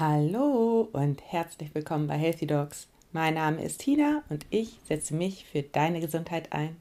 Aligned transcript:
Hallo 0.00 0.88
und 0.92 1.20
herzlich 1.30 1.74
willkommen 1.74 2.06
bei 2.06 2.16
Healthy 2.16 2.46
Dogs. 2.46 2.88
Mein 3.12 3.34
Name 3.34 3.62
ist 3.62 3.82
Tina 3.82 4.22
und 4.30 4.46
ich 4.48 4.78
setze 4.88 5.12
mich 5.12 5.44
für 5.44 5.62
deine 5.62 6.00
Gesundheit 6.00 6.54
ein. 6.54 6.78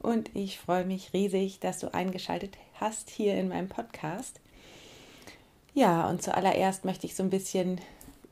Und 0.00 0.34
ich 0.34 0.58
freue 0.58 0.84
mich 0.84 1.12
riesig, 1.12 1.60
dass 1.60 1.78
du 1.78 1.94
eingeschaltet 1.94 2.58
hast 2.74 3.08
hier 3.08 3.36
in 3.36 3.50
meinem 3.50 3.68
Podcast. 3.68 4.40
Ja, 5.74 6.10
und 6.10 6.24
zuallererst 6.24 6.84
möchte 6.84 7.06
ich 7.06 7.14
so 7.14 7.22
ein 7.22 7.30
bisschen 7.30 7.80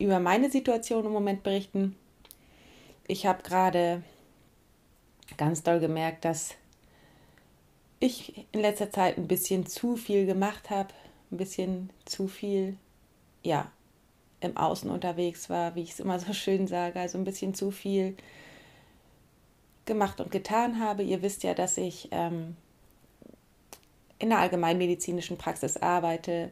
über 0.01 0.19
meine 0.19 0.51
Situation 0.51 1.05
im 1.05 1.13
Moment 1.13 1.45
berichten. 1.45 1.95
Ich 3.07 3.25
habe 3.25 3.45
gerade 3.45 4.03
ganz 5.37 5.63
doll 5.63 5.79
gemerkt, 5.79 6.25
dass 6.25 6.57
ich 8.01 8.49
in 8.51 8.63
letzter 8.63 8.91
Zeit 8.91 9.17
ein 9.17 9.29
bisschen 9.29 9.67
zu 9.67 9.95
viel 9.95 10.27
gemacht 10.27 10.71
habe, 10.71 10.93
ein 11.31 11.37
bisschen 11.37 11.91
zu 12.05 12.27
viel, 12.27 12.77
ja, 13.45 13.71
im 14.41 14.57
Außen 14.57 14.91
unterwegs 14.91 15.51
war, 15.51 15.75
wie 15.75 15.83
ich 15.83 15.93
es 15.93 16.01
immer 16.01 16.19
so 16.19 16.33
schön 16.33 16.67
sage, 16.67 17.01
also 17.01 17.19
ein 17.19 17.25
bisschen 17.25 17.55
zu 17.55 17.71
viel 17.71 18.17
gemacht 19.87 20.21
und 20.21 20.31
getan 20.31 20.81
habe. 20.81 21.03
Ihr 21.03 21.23
wisst 21.23 21.43
ja, 21.43 21.55
dass 21.55 21.77
ich 21.77 22.09
ähm, 22.13 22.57
in 24.19 24.31
der 24.31 24.39
allgemeinmedizinischen 24.39 25.39
Praxis 25.39 25.77
arbeite, 25.77 26.51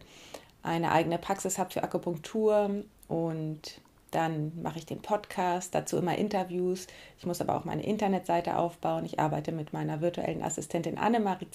eine 0.62 0.90
eigene 0.90 1.18
Praxis 1.18 1.58
habe 1.58 1.70
für 1.70 1.82
Akupunktur 1.82 2.82
und 3.08 3.80
dann 4.10 4.52
mache 4.62 4.78
ich 4.78 4.86
den 4.86 5.02
Podcast, 5.02 5.74
dazu 5.74 5.98
immer 5.98 6.16
Interviews. 6.16 6.86
Ich 7.18 7.26
muss 7.26 7.40
aber 7.40 7.56
auch 7.56 7.64
meine 7.64 7.84
Internetseite 7.84 8.56
aufbauen. 8.56 9.04
Ich 9.04 9.18
arbeite 9.20 9.52
mit 9.52 9.72
meiner 9.72 10.00
virtuellen 10.00 10.42
Assistentin 10.42 10.96
Annemarie 10.96 11.48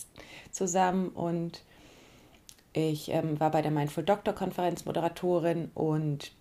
zusammen 0.51 1.09
und 1.09 1.63
ich 2.73 3.09
ähm, 3.09 3.39
war 3.39 3.51
bei 3.51 3.61
der 3.61 3.71
Mindful 3.71 4.03
Doctor 4.03 4.33
Konferenz 4.33 4.85
Moderatorin 4.85 5.71
und 5.73 6.31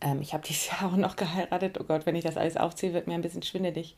ähm, 0.00 0.20
ich 0.22 0.32
habe 0.32 0.46
dieses 0.46 0.66
Jahr 0.70 0.92
auch 0.92 0.96
noch 0.96 1.16
geheiratet. 1.16 1.78
Oh 1.80 1.84
Gott, 1.84 2.06
wenn 2.06 2.16
ich 2.16 2.24
das 2.24 2.36
alles 2.36 2.56
aufzähle, 2.56 2.94
wird 2.94 3.06
mir 3.06 3.14
ein 3.14 3.22
bisschen 3.22 3.42
schwindelig. 3.42 3.96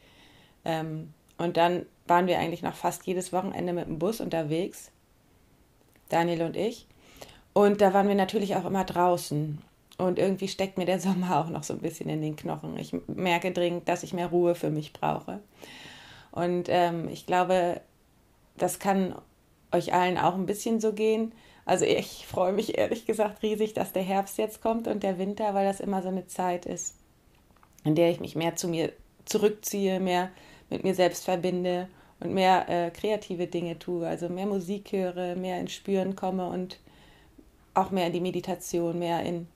Ähm, 0.64 1.12
und 1.38 1.56
dann 1.56 1.86
waren 2.06 2.26
wir 2.26 2.38
eigentlich 2.38 2.62
noch 2.62 2.74
fast 2.74 3.06
jedes 3.06 3.32
Wochenende 3.32 3.72
mit 3.72 3.86
dem 3.86 3.98
Bus 3.98 4.20
unterwegs, 4.20 4.90
Daniel 6.08 6.42
und 6.42 6.56
ich. 6.56 6.86
Und 7.52 7.80
da 7.80 7.94
waren 7.94 8.08
wir 8.08 8.14
natürlich 8.14 8.56
auch 8.56 8.64
immer 8.64 8.84
draußen. 8.84 9.58
Und 9.98 10.18
irgendwie 10.18 10.48
steckt 10.48 10.78
mir 10.78 10.86
der 10.86 11.00
Sommer 11.00 11.40
auch 11.40 11.48
noch 11.48 11.62
so 11.62 11.74
ein 11.74 11.80
bisschen 11.80 12.10
in 12.10 12.22
den 12.22 12.36
Knochen. 12.36 12.76
Ich 12.78 12.94
merke 13.06 13.52
dringend, 13.52 13.88
dass 13.88 14.02
ich 14.02 14.12
mehr 14.12 14.28
Ruhe 14.28 14.54
für 14.54 14.70
mich 14.70 14.92
brauche. 14.92 15.40
Und 16.32 16.68
ähm, 16.68 17.08
ich 17.08 17.26
glaube, 17.26 17.80
das 18.56 18.78
kann 18.78 19.14
euch 19.72 19.92
allen 19.92 20.18
auch 20.18 20.34
ein 20.34 20.46
bisschen 20.46 20.80
so 20.80 20.92
gehen. 20.92 21.32
Also 21.64 21.84
ich 21.84 22.26
freue 22.26 22.52
mich 22.52 22.78
ehrlich 22.78 23.06
gesagt 23.06 23.42
riesig, 23.42 23.74
dass 23.74 23.92
der 23.92 24.02
Herbst 24.02 24.38
jetzt 24.38 24.62
kommt 24.62 24.88
und 24.88 25.02
der 25.02 25.18
Winter, 25.18 25.54
weil 25.54 25.66
das 25.66 25.80
immer 25.80 26.02
so 26.02 26.08
eine 26.08 26.26
Zeit 26.26 26.66
ist, 26.66 26.96
in 27.84 27.94
der 27.94 28.10
ich 28.10 28.20
mich 28.20 28.34
mehr 28.34 28.56
zu 28.56 28.68
mir 28.68 28.92
zurückziehe, 29.24 30.00
mehr 30.00 30.30
mit 30.68 30.84
mir 30.84 30.94
selbst 30.94 31.24
verbinde 31.24 31.88
und 32.20 32.34
mehr 32.34 32.68
äh, 32.68 32.90
kreative 32.90 33.46
Dinge 33.46 33.78
tue, 33.78 34.06
also 34.06 34.28
mehr 34.28 34.46
Musik 34.46 34.92
höre, 34.92 35.36
mehr 35.36 35.60
ins 35.60 35.72
Spüren 35.72 36.16
komme 36.16 36.48
und 36.48 36.78
auch 37.74 37.90
mehr 37.90 38.06
in 38.08 38.12
die 38.12 38.20
Meditation, 38.20 38.98
mehr 38.98 39.22
in 39.22 39.46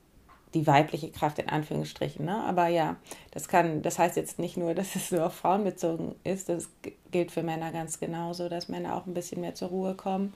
die 0.55 0.67
weibliche 0.67 1.11
Kraft 1.11 1.39
in 1.39 1.49
Anführungsstrichen. 1.49 2.25
Ne? 2.25 2.43
Aber 2.45 2.69
ja, 2.69 2.97
das 3.33 3.49
kann, 3.49 3.83
das 3.83 3.99
heißt 3.99 4.17
jetzt 4.17 4.39
nicht 4.39 4.57
nur, 4.57 4.75
dass 4.75 4.95
es 4.95 5.11
nur 5.11 5.27
auf 5.27 5.35
Frauen 5.35 5.65
bezogen 5.65 6.15
ist, 6.25 6.49
das 6.49 6.69
gilt 7.11 7.33
für 7.33 7.43
Männer 7.43 7.73
ganz 7.73 8.01
genauso, 8.01 8.49
dass 8.49 8.69
Männer 8.69 8.97
auch 8.97 9.07
ein 9.07 9.15
bisschen 9.15 9.41
mehr 9.41 9.55
zur 9.55 9.69
Ruhe 9.69 9.95
kommen 9.95 10.35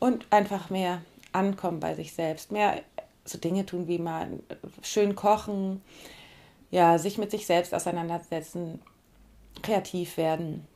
und 0.00 0.26
einfach 0.30 0.70
mehr 0.70 1.02
ankommen 1.32 1.80
bei 1.80 1.94
sich 1.94 2.12
selbst, 2.12 2.52
mehr 2.52 2.82
so 3.24 3.38
Dinge 3.38 3.64
tun 3.64 3.88
wie 3.88 3.98
mal 3.98 4.28
schön 4.82 5.14
kochen, 5.14 5.82
ja, 6.70 6.98
sich 6.98 7.18
mit 7.18 7.30
sich 7.30 7.46
selbst 7.46 7.74
auseinandersetzen, 7.74 8.80
kreativ 9.62 10.16
werden, 10.16 10.66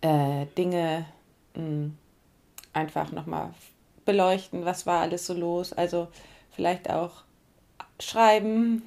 äh, 0.00 0.46
Dinge 0.56 1.06
mh, 1.54 1.62
hm, 1.62 1.98
einfach 2.72 3.10
nochmal 3.10 3.52
beleuchten, 4.04 4.64
was 4.64 4.86
war 4.86 5.00
alles 5.00 5.26
so 5.26 5.34
los, 5.34 5.72
also 5.72 6.08
vielleicht 6.50 6.88
auch 6.90 7.24
schreiben 8.00 8.82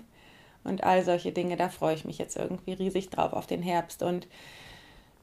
und 0.64 0.84
all 0.84 1.04
solche 1.04 1.32
Dinge. 1.32 1.58
Da 1.58 1.70
freue 1.70 1.96
ich 1.96 2.06
mich 2.06 2.18
jetzt 2.18 2.38
irgendwie 2.38 2.74
riesig 2.74 3.10
drauf 3.10 3.34
auf 3.34 3.48
den 3.48 3.62
Herbst. 3.62 4.04
Und 4.04 4.28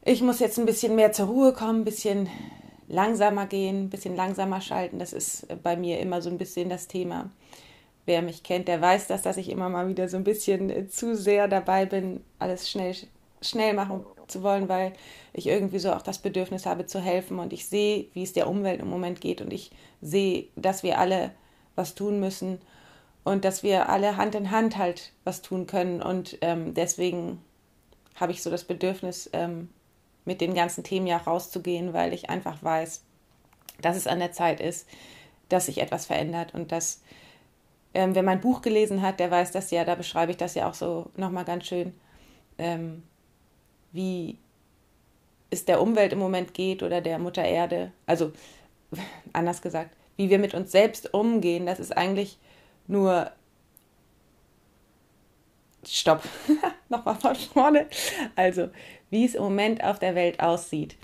ich 0.04 0.22
muss 0.22 0.40
jetzt 0.40 0.58
ein 0.58 0.66
bisschen 0.66 0.94
mehr 0.94 1.12
zur 1.12 1.26
Ruhe 1.26 1.52
kommen, 1.52 1.80
ein 1.80 1.84
bisschen 1.84 2.28
langsamer 2.88 3.46
gehen, 3.46 3.84
ein 3.84 3.90
bisschen 3.90 4.16
langsamer 4.16 4.60
schalten. 4.60 4.98
Das 4.98 5.12
ist 5.12 5.46
bei 5.62 5.76
mir 5.76 6.00
immer 6.00 6.22
so 6.22 6.30
ein 6.30 6.38
bisschen 6.38 6.68
das 6.68 6.88
Thema. 6.88 7.30
Wer 8.06 8.22
mich 8.22 8.42
kennt, 8.42 8.68
der 8.68 8.80
weiß 8.80 9.06
das, 9.06 9.22
dass 9.22 9.36
ich 9.36 9.50
immer 9.50 9.68
mal 9.68 9.88
wieder 9.88 10.08
so 10.08 10.16
ein 10.16 10.24
bisschen 10.24 10.88
zu 10.88 11.14
sehr 11.14 11.46
dabei 11.46 11.84
bin, 11.84 12.24
alles 12.38 12.70
schnell, 12.70 12.96
schnell 13.42 13.74
machen 13.74 14.04
zu 14.28 14.42
wollen, 14.42 14.68
weil 14.68 14.94
ich 15.34 15.46
irgendwie 15.46 15.78
so 15.78 15.92
auch 15.92 16.00
das 16.00 16.18
Bedürfnis 16.18 16.64
habe 16.64 16.86
zu 16.86 17.00
helfen 17.00 17.38
und 17.38 17.52
ich 17.52 17.66
sehe, 17.66 18.06
wie 18.14 18.22
es 18.22 18.32
der 18.32 18.48
Umwelt 18.48 18.80
im 18.80 18.88
Moment 18.88 19.20
geht 19.20 19.42
und 19.42 19.52
ich 19.52 19.70
sehe, 20.00 20.46
dass 20.56 20.82
wir 20.82 20.98
alle 20.98 21.32
was 21.76 21.94
tun 21.94 22.18
müssen 22.18 22.58
und 23.24 23.44
dass 23.44 23.62
wir 23.62 23.88
alle 23.88 24.16
Hand 24.16 24.34
in 24.34 24.50
Hand 24.50 24.76
halt 24.76 25.12
was 25.24 25.42
tun 25.42 25.66
können. 25.66 26.02
Und 26.02 26.38
ähm, 26.40 26.74
deswegen 26.74 27.42
habe 28.16 28.32
ich 28.32 28.42
so 28.42 28.50
das 28.50 28.64
Bedürfnis, 28.64 29.28
ähm, 29.32 29.68
mit 30.28 30.40
den 30.40 30.54
ganzen 30.54 30.84
Themen 30.84 31.06
ja 31.06 31.16
rauszugehen, 31.16 31.92
weil 31.92 32.12
ich 32.12 32.30
einfach 32.30 32.62
weiß, 32.62 33.02
dass 33.80 33.96
es 33.96 34.06
an 34.06 34.20
der 34.20 34.30
Zeit 34.30 34.60
ist, 34.60 34.86
dass 35.48 35.66
sich 35.66 35.78
etwas 35.78 36.06
verändert 36.06 36.54
und 36.54 36.70
dass, 36.70 37.02
ähm, 37.94 38.14
wer 38.14 38.22
mein 38.22 38.40
Buch 38.40 38.60
gelesen 38.60 39.02
hat, 39.02 39.18
der 39.18 39.30
weiß 39.30 39.52
das 39.52 39.70
ja, 39.70 39.84
da 39.84 39.94
beschreibe 39.94 40.30
ich 40.30 40.36
das 40.36 40.54
ja 40.54 40.68
auch 40.68 40.74
so 40.74 41.10
nochmal 41.16 41.44
ganz 41.44 41.66
schön, 41.66 41.94
ähm, 42.58 43.02
wie 43.90 44.38
es 45.50 45.64
der 45.64 45.80
Umwelt 45.80 46.12
im 46.12 46.18
Moment 46.18 46.52
geht 46.52 46.82
oder 46.82 47.00
der 47.00 47.18
Mutter 47.18 47.44
Erde. 47.44 47.92
Also 48.06 48.32
anders 49.32 49.62
gesagt, 49.62 49.90
wie 50.16 50.28
wir 50.28 50.38
mit 50.38 50.52
uns 50.52 50.72
selbst 50.72 51.14
umgehen, 51.14 51.64
das 51.64 51.80
ist 51.80 51.96
eigentlich 51.96 52.38
nur 52.88 53.30
Stopp. 55.86 56.22
Nochmal 56.88 57.14
von 57.16 57.34
vorne. 57.36 57.86
Also, 58.36 58.68
wie 59.10 59.24
es 59.24 59.34
im 59.34 59.42
Moment 59.42 59.82
auf 59.82 59.98
der 59.98 60.14
Welt 60.14 60.40
aussieht. 60.40 60.96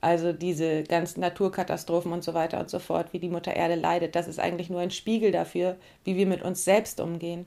Also 0.00 0.32
diese 0.32 0.82
ganzen 0.82 1.20
Naturkatastrophen 1.20 2.12
und 2.12 2.24
so 2.24 2.34
weiter 2.34 2.58
und 2.58 2.68
so 2.68 2.80
fort, 2.80 3.12
wie 3.12 3.20
die 3.20 3.28
Mutter 3.28 3.54
Erde 3.54 3.76
leidet, 3.76 4.16
das 4.16 4.26
ist 4.26 4.40
eigentlich 4.40 4.68
nur 4.68 4.80
ein 4.80 4.90
Spiegel 4.90 5.30
dafür, 5.30 5.76
wie 6.02 6.16
wir 6.16 6.26
mit 6.26 6.42
uns 6.42 6.64
selbst 6.64 7.00
umgehen. 7.00 7.46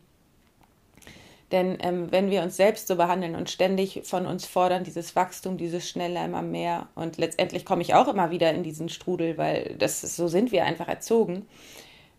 Denn 1.52 1.78
ähm, 1.82 2.12
wenn 2.12 2.32
wir 2.32 2.42
uns 2.42 2.56
selbst 2.56 2.88
so 2.88 2.96
behandeln 2.96 3.36
und 3.36 3.50
ständig 3.50 4.02
von 4.06 4.26
uns 4.26 4.46
fordern, 4.46 4.86
dieses 4.86 5.18
Wachstum, 5.18 5.58
dieses 5.58 5.88
schneller 5.88 6.26
immer 6.26 6.42
mehr, 6.42 6.88
und 6.96 7.18
letztendlich 7.18 7.66
komme 7.66 7.82
ich 7.82 7.94
auch 7.94 8.08
immer 8.08 8.32
wieder 8.32 8.54
in 8.54 8.64
diesen 8.64 8.88
Strudel, 8.88 9.38
weil 9.38 9.76
das 9.78 10.02
so 10.02 10.30
sind 10.30 10.54
wir 10.54 10.64
einfach 10.64 10.88
erzogen, 10.88 11.46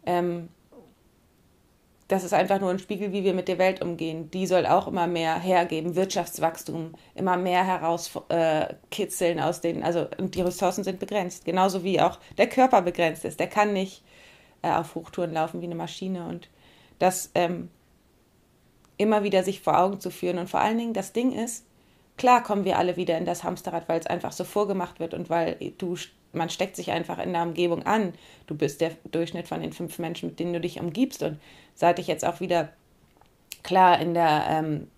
ähm, 0.05 0.51
das 2.09 2.23
ist 2.23 2.33
einfach 2.33 2.61
nur 2.61 2.71
ein 2.71 2.79
Spiegel, 2.79 3.13
wie 3.13 3.25
wir 3.25 3.35
mit 3.35 3.49
der 3.49 3.59
Welt 3.59 3.83
umgehen. 3.83 4.31
Die 4.31 4.47
soll 4.47 4.65
auch 4.65 4.87
immer 4.87 5.09
mehr 5.09 5.39
hergeben, 5.41 5.97
Wirtschaftswachstum, 5.97 6.93
immer 7.15 7.37
mehr 7.37 7.65
herauskitzeln 7.65 9.39
äh, 9.39 9.43
aus 9.43 9.61
den, 9.61 9.83
also 9.83 10.07
und 10.19 10.35
die 10.37 10.43
Ressourcen 10.43 10.85
sind 10.85 11.01
begrenzt, 11.01 11.45
genauso 11.45 11.83
wie 11.83 12.01
auch 12.01 12.21
der 12.39 12.49
Körper 12.49 12.83
begrenzt 12.83 13.25
ist. 13.25 13.41
Der 13.41 13.49
kann 13.49 13.73
nicht 13.73 14.05
äh, 14.63 14.71
auf 14.71 14.95
Hochtouren 14.95 15.33
laufen 15.33 15.61
wie 15.61 15.67
eine 15.67 15.75
Maschine 15.75 16.27
und 16.29 16.49
das 17.01 17.31
ähm, 17.35 17.71
immer 18.99 19.25
wieder 19.25 19.43
sich 19.43 19.61
vor 19.61 19.79
Augen 19.79 20.01
zu 20.01 20.11
führen 20.11 20.39
und 20.39 20.49
vor 20.49 20.61
allen 20.61 20.79
Dingen 20.79 20.95
das 20.95 21.13
Ding 21.13 21.33
ist, 21.33 21.67
klar 22.17 22.43
kommen 22.43 22.65
wir 22.65 22.79
alle 22.79 22.97
wieder 22.97 23.19
in 23.19 23.27
das 23.27 23.43
Hamsterrad, 23.43 23.89
weil 23.89 24.01
es 24.01 24.07
einfach 24.07 24.33
so 24.33 24.45
vorgemacht 24.45 25.01
wird 25.01 25.13
und 25.13 25.29
weil 25.29 25.57
du 25.77 25.97
man 26.37 26.51
steckt 26.51 26.77
sich 26.77 26.93
einfach 26.93 27.19
in 27.19 27.33
der 27.33 27.43
Umgebung 27.43 27.85
an. 27.85 28.13
Du 28.47 28.55
bist 28.55 28.81
der 28.81 28.93
Durchschnitt 29.11 29.49
von 29.49 29.61
den 29.61 29.73
fünf 29.73 29.99
Menschen, 29.99 30.31
mit 30.31 30.39
denen 30.39 30.53
du 30.53 30.61
dich 30.61 30.81
umgibst. 30.81 31.23
Und 31.23 31.41
seit 31.75 31.99
ich 31.99 32.07
jetzt 32.07 32.25
auch 32.25 32.41
wieder 32.41 32.69
klar 33.63 33.99
in 33.99 34.15
der, 34.15 34.47
ähm, 34.49 34.89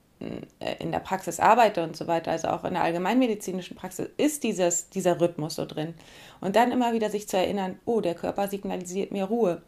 äh, 0.60 0.76
in 0.80 0.92
der 0.92 0.98
Praxis 0.98 1.40
arbeite 1.40 1.82
und 1.82 1.96
so 1.96 2.06
weiter, 2.06 2.32
also 2.32 2.48
auch 2.48 2.64
in 2.64 2.74
der 2.74 2.82
allgemeinmedizinischen 2.82 3.76
Praxis, 3.76 4.08
ist 4.16 4.42
dieses, 4.42 4.90
dieser 4.90 5.20
Rhythmus 5.20 5.54
so 5.54 5.64
drin. 5.64 5.94
Und 6.40 6.56
dann 6.56 6.72
immer 6.72 6.92
wieder 6.92 7.10
sich 7.10 7.28
zu 7.28 7.36
erinnern, 7.36 7.78
oh, 7.86 8.00
der 8.00 8.14
Körper 8.14 8.48
signalisiert 8.48 9.10
mir 9.10 9.24
Ruhe. 9.24 9.62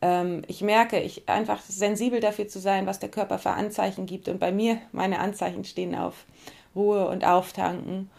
Ähm, 0.00 0.42
ich 0.48 0.62
merke, 0.62 1.00
ich 1.00 1.28
einfach 1.28 1.60
sensibel 1.60 2.20
dafür 2.20 2.48
zu 2.48 2.58
sein, 2.58 2.86
was 2.86 2.98
der 2.98 3.10
Körper 3.10 3.38
für 3.38 3.50
Anzeichen 3.50 4.06
gibt. 4.06 4.28
Und 4.28 4.40
bei 4.40 4.50
mir, 4.50 4.78
meine 4.90 5.20
Anzeichen 5.20 5.64
stehen 5.64 5.94
auf 5.94 6.26
Ruhe 6.74 7.06
und 7.06 7.24
Auftanken. 7.24 8.10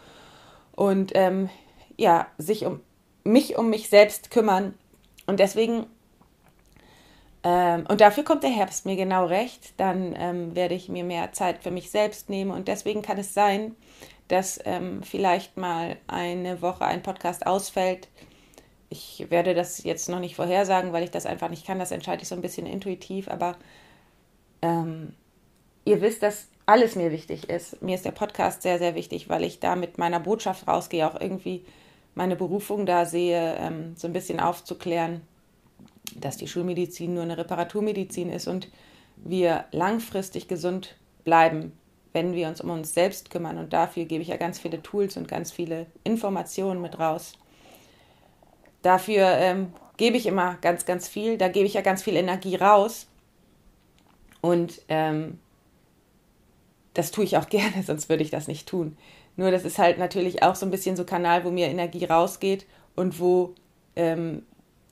Und 0.76 1.12
ähm, 1.16 1.50
ja, 1.98 2.28
sich 2.38 2.66
um 2.66 2.82
mich, 3.24 3.58
um 3.58 3.70
mich 3.70 3.90
selbst 3.90 4.32
kümmern. 4.32 4.74
Und 5.26 5.40
deswegen, 5.40 5.86
ähm, 7.44 7.86
und 7.88 8.02
dafür 8.02 8.24
kommt 8.24 8.44
der 8.44 8.50
Herbst 8.50 8.86
mir 8.86 8.96
genau 8.96 9.26
recht, 9.26 9.74
dann 9.78 10.16
ähm, 10.18 10.56
werde 10.56 10.76
ich 10.76 10.90
mir 10.90 11.04
mehr 11.04 11.32
Zeit 11.34 11.64
für 11.64 11.72
mich 11.72 11.92
selbst 11.92 12.30
nehmen. 12.30 12.52
Und 12.52 12.68
deswegen 12.68 13.02
kann 13.02 13.18
es 13.18 13.34
sein, 13.34 13.76
dass 14.28 14.60
ähm, 14.66 15.04
vielleicht 15.04 15.58
mal 15.58 15.98
eine 16.08 16.62
Woche 16.62 16.86
ein 16.86 17.04
Podcast 17.04 17.46
ausfällt. 17.46 18.10
ich 18.90 19.26
werde 19.30 19.54
das 19.56 19.84
jetzt 19.84 20.08
noch 20.10 20.20
nicht 20.20 20.36
vorhersagen, 20.36 20.94
weil 20.94 21.04
ich 21.04 21.12
das 21.12 21.26
einfach 21.26 21.50
nicht 21.50 21.66
kann. 21.66 21.80
Das 21.80 21.92
entscheide 21.92 22.22
ich 22.22 22.28
so 22.28 22.36
ein 22.36 22.42
bisschen 22.42 22.68
intuitiv. 22.68 23.28
Aber 23.28 23.58
ähm, 24.62 25.14
ihr 25.86 26.02
wisst, 26.02 26.24
dass 26.24 26.48
alles 26.66 26.96
mir 26.96 27.12
wichtig 27.12 27.50
ist. 27.50 27.82
Mir 27.82 27.96
ist 27.96 28.06
der 28.06 28.12
Podcast 28.12 28.62
sehr, 28.62 28.80
sehr 28.80 28.96
wichtig, 28.96 29.30
weil 29.30 29.44
ich 29.44 29.60
da 29.60 29.76
mit 29.76 29.98
meiner 29.98 30.20
Botschaft 30.20 30.68
rausgehe, 30.68 31.08
auch 31.08 31.20
irgendwie 31.20 31.66
meine 32.16 32.36
Berufung 32.36 32.86
da 32.86 33.06
sehe, 33.06 33.56
ähm, 33.60 33.96
so 33.96 34.08
ein 34.08 34.14
bisschen 34.14 34.40
aufzuklären, 34.40 35.22
dass 36.16 36.38
die 36.38 36.48
Schulmedizin 36.48 37.14
nur 37.14 37.24
eine 37.24 37.38
Reparaturmedizin 37.38 38.30
ist 38.30 38.48
und 38.48 38.70
wir 39.18 39.66
langfristig 39.72 40.48
gesund 40.48 40.96
bleiben, 41.24 41.74
wenn 42.14 42.34
wir 42.34 42.48
uns 42.48 42.62
um 42.62 42.70
uns 42.70 42.94
selbst 42.94 43.30
kümmern. 43.30 43.58
Und 43.58 43.74
dafür 43.74 44.06
gebe 44.06 44.22
ich 44.22 44.30
ja 44.30 44.38
ganz 44.38 44.60
viele 44.60 44.82
Tools 44.82 45.18
und 45.18 45.28
ganz 45.28 45.52
viele 45.52 45.88
Informationen 46.04 46.82
mit 46.82 47.00
raus. 47.00 47.34
Dafür 48.82 49.30
ähm, 49.38 49.74
gebe 49.98 50.18
ich 50.18 50.28
immer 50.28 50.58
ganz, 50.62 50.86
ganz 50.86 51.08
viel. 51.08 51.38
Da 51.38 51.48
gebe 51.48 51.66
ich 51.66 51.74
ja 51.74 51.82
ganz 51.82 52.04
viel 52.04 52.16
Energie 52.16 52.56
raus. 52.56 53.08
Und 54.42 54.82
ähm, 54.90 55.40
das 56.94 57.12
tue 57.12 57.24
ich 57.24 57.38
auch 57.38 57.50
gerne, 57.50 57.84
sonst 57.84 58.10
würde 58.10 58.24
ich 58.24 58.32
das 58.32 58.48
nicht 58.48 58.68
tun. 58.68 58.98
Nur 59.36 59.52
das 59.52 59.66
ist 59.66 59.80
halt 59.80 59.98
natürlich 59.98 60.44
auch 60.44 60.56
so 60.56 60.66
ein 60.66 60.72
bisschen 60.72 60.96
so 60.96 61.06
Kanal, 61.06 61.44
wo 61.44 61.52
mir 61.52 61.68
Energie 61.68 62.06
rausgeht 62.06 62.68
und 62.96 63.20
wo 63.20 63.56
ähm, 63.96 64.44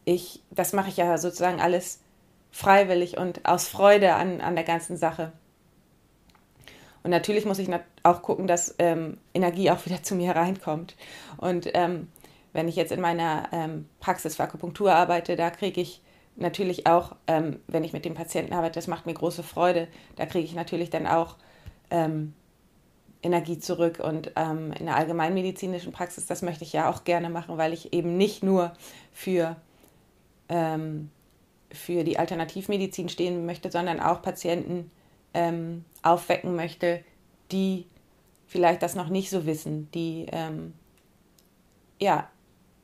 ich, 0.06 0.42
das 0.50 0.74
mache 0.74 0.89
ich 0.89 0.98
ja 0.98 1.18
sozusagen 1.18 1.62
alles 1.62 2.00
freiwillig 2.51 3.18
und 3.18 3.45
aus 3.45 3.68
Freude 3.68 4.15
an, 4.15 4.42
an 4.42 4.56
der 4.56 4.63
ganzen 4.63 4.98
Sache. 4.98 5.31
Und 7.03 7.12
natürlich 7.12 7.45
muss 7.45 7.59
ich 7.59 7.69
auch 8.03 8.21
gucken, 8.21 8.48
dass 8.48 8.75
ähm, 8.80 9.18
Energie 9.33 9.71
auch 9.71 9.86
wieder 9.86 10.03
zu 10.03 10.15
mir 10.15 10.36
reinkommt. 10.36 10.95
Und 11.38 11.69
ähm, 11.74 12.09
wenn 12.53 12.68
ich 12.68 12.75
jetzt 12.75 12.92
in 12.92 13.01
meiner 13.01 13.48
ähm, 13.51 13.88
Praxis 14.00 14.36
für 14.36 14.44
Akupunktur 14.44 14.94
arbeite, 14.94 15.36
da 15.36 15.50
kriege 15.50 15.81
ich 15.81 16.01
natürlich 16.36 16.88
auch, 16.88 17.15
ähm, 17.27 17.59
wenn 17.68 17.83
ich 17.83 17.94
mit 17.94 18.06
dem 18.06 18.13
Patienten 18.13 18.53
arbeite, 18.53 18.75
das 18.75 18.88
macht 18.88 19.06
mir 19.06 19.13
große 19.13 19.44
Freude, 19.44 19.88
da 20.15 20.25
kriege 20.25 20.45
ich 20.45 20.56
natürlich 20.56 20.89
dann 20.89 21.07
auch 21.07 21.36
ähm, 21.91 22.33
Energie 23.23 23.59
zurück. 23.59 23.99
Und 23.99 24.31
ähm, 24.35 24.73
in 24.73 24.85
der 24.85 24.95
allgemeinmedizinischen 24.95 25.91
Praxis, 25.91 26.25
das 26.25 26.41
möchte 26.41 26.63
ich 26.63 26.73
ja 26.73 26.89
auch 26.89 27.03
gerne 27.03 27.29
machen, 27.29 27.57
weil 27.57 27.73
ich 27.73 27.93
eben 27.93 28.17
nicht 28.17 28.43
nur 28.43 28.73
für, 29.13 29.55
ähm, 30.49 31.09
für 31.71 32.03
die 32.03 32.17
Alternativmedizin 32.17 33.09
stehen 33.09 33.45
möchte, 33.45 33.71
sondern 33.71 33.99
auch 33.99 34.21
Patienten 34.21 34.91
ähm, 35.33 35.85
aufwecken 36.01 36.55
möchte, 36.55 37.03
die 37.51 37.85
vielleicht 38.47 38.81
das 38.81 38.95
noch 38.95 39.09
nicht 39.09 39.29
so 39.29 39.45
wissen, 39.45 39.89
die 39.91 40.25
ähm, 40.31 40.73
ja 41.99 42.29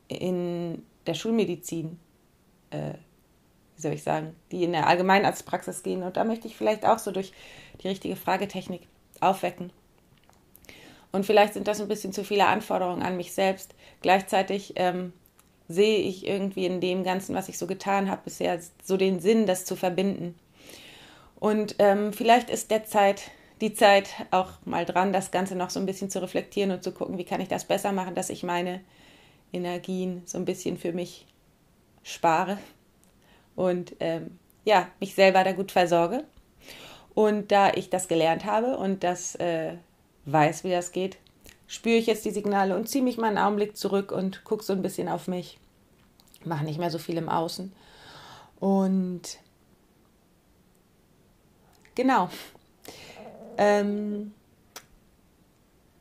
in 0.08 0.82
der 1.06 1.14
Schulmedizin, 1.14 1.98
äh, 2.70 2.94
wie 3.76 3.82
soll 3.82 3.92
ich 3.92 4.02
sagen, 4.02 4.34
die 4.50 4.64
in 4.64 4.72
der 4.72 4.86
Allgemeinarztpraxis 4.86 5.82
gehen. 5.82 6.02
Und 6.02 6.16
da 6.16 6.24
möchte 6.24 6.48
ich 6.48 6.56
vielleicht 6.56 6.86
auch 6.86 6.98
so 6.98 7.10
durch 7.10 7.32
die 7.82 7.88
richtige 7.88 8.16
Fragetechnik 8.16 8.82
aufwecken. 9.20 9.70
Und 11.10 11.24
vielleicht 11.24 11.54
sind 11.54 11.68
das 11.68 11.80
ein 11.80 11.88
bisschen 11.88 12.12
zu 12.12 12.24
viele 12.24 12.46
Anforderungen 12.46 13.02
an 13.02 13.16
mich 13.16 13.32
selbst. 13.32 13.74
Gleichzeitig 14.02 14.74
ähm, 14.76 15.12
sehe 15.68 15.98
ich 15.98 16.26
irgendwie 16.26 16.66
in 16.66 16.80
dem 16.80 17.04
Ganzen, 17.04 17.34
was 17.34 17.48
ich 17.48 17.58
so 17.58 17.66
getan 17.66 18.10
habe 18.10 18.22
bisher, 18.24 18.60
so 18.82 18.96
den 18.96 19.20
Sinn, 19.20 19.46
das 19.46 19.64
zu 19.64 19.76
verbinden. 19.76 20.34
Und 21.38 21.76
ähm, 21.78 22.12
vielleicht 22.12 22.50
ist 22.50 22.70
der 22.70 22.84
Zeit, 22.84 23.30
die 23.60 23.74
Zeit 23.74 24.08
auch 24.30 24.52
mal 24.64 24.84
dran, 24.84 25.12
das 25.12 25.30
Ganze 25.30 25.56
noch 25.56 25.70
so 25.70 25.80
ein 25.80 25.86
bisschen 25.86 26.10
zu 26.10 26.20
reflektieren 26.20 26.70
und 26.70 26.82
zu 26.82 26.92
gucken, 26.92 27.18
wie 27.18 27.24
kann 27.24 27.40
ich 27.40 27.48
das 27.48 27.64
besser 27.64 27.92
machen, 27.92 28.14
dass 28.14 28.30
ich 28.30 28.42
meine 28.42 28.80
Energien 29.52 30.22
so 30.26 30.38
ein 30.38 30.44
bisschen 30.44 30.76
für 30.78 30.92
mich 30.92 31.26
spare 32.02 32.58
und 33.56 33.94
ähm, 34.00 34.38
ja, 34.64 34.88
mich 35.00 35.14
selber 35.14 35.44
da 35.44 35.52
gut 35.52 35.72
versorge. 35.72 36.24
Und 37.18 37.50
da 37.50 37.72
ich 37.72 37.90
das 37.90 38.06
gelernt 38.06 38.44
habe 38.44 38.76
und 38.76 39.02
das 39.02 39.34
äh, 39.34 39.72
weiß, 40.26 40.62
wie 40.62 40.70
das 40.70 40.92
geht, 40.92 41.18
spüre 41.66 41.96
ich 41.96 42.06
jetzt 42.06 42.24
die 42.24 42.30
Signale 42.30 42.76
und 42.76 42.88
ziehe 42.88 43.02
mich 43.02 43.18
mal 43.18 43.26
einen 43.26 43.38
Augenblick 43.38 43.76
zurück 43.76 44.12
und 44.12 44.44
gucke 44.44 44.62
so 44.62 44.72
ein 44.72 44.82
bisschen 44.82 45.08
auf 45.08 45.26
mich. 45.26 45.58
Mache 46.44 46.64
nicht 46.64 46.78
mehr 46.78 46.92
so 46.92 46.98
viel 46.98 47.16
im 47.16 47.28
Außen. 47.28 47.72
Und 48.60 49.22
genau. 51.96 52.30
Ähm, 53.56 54.32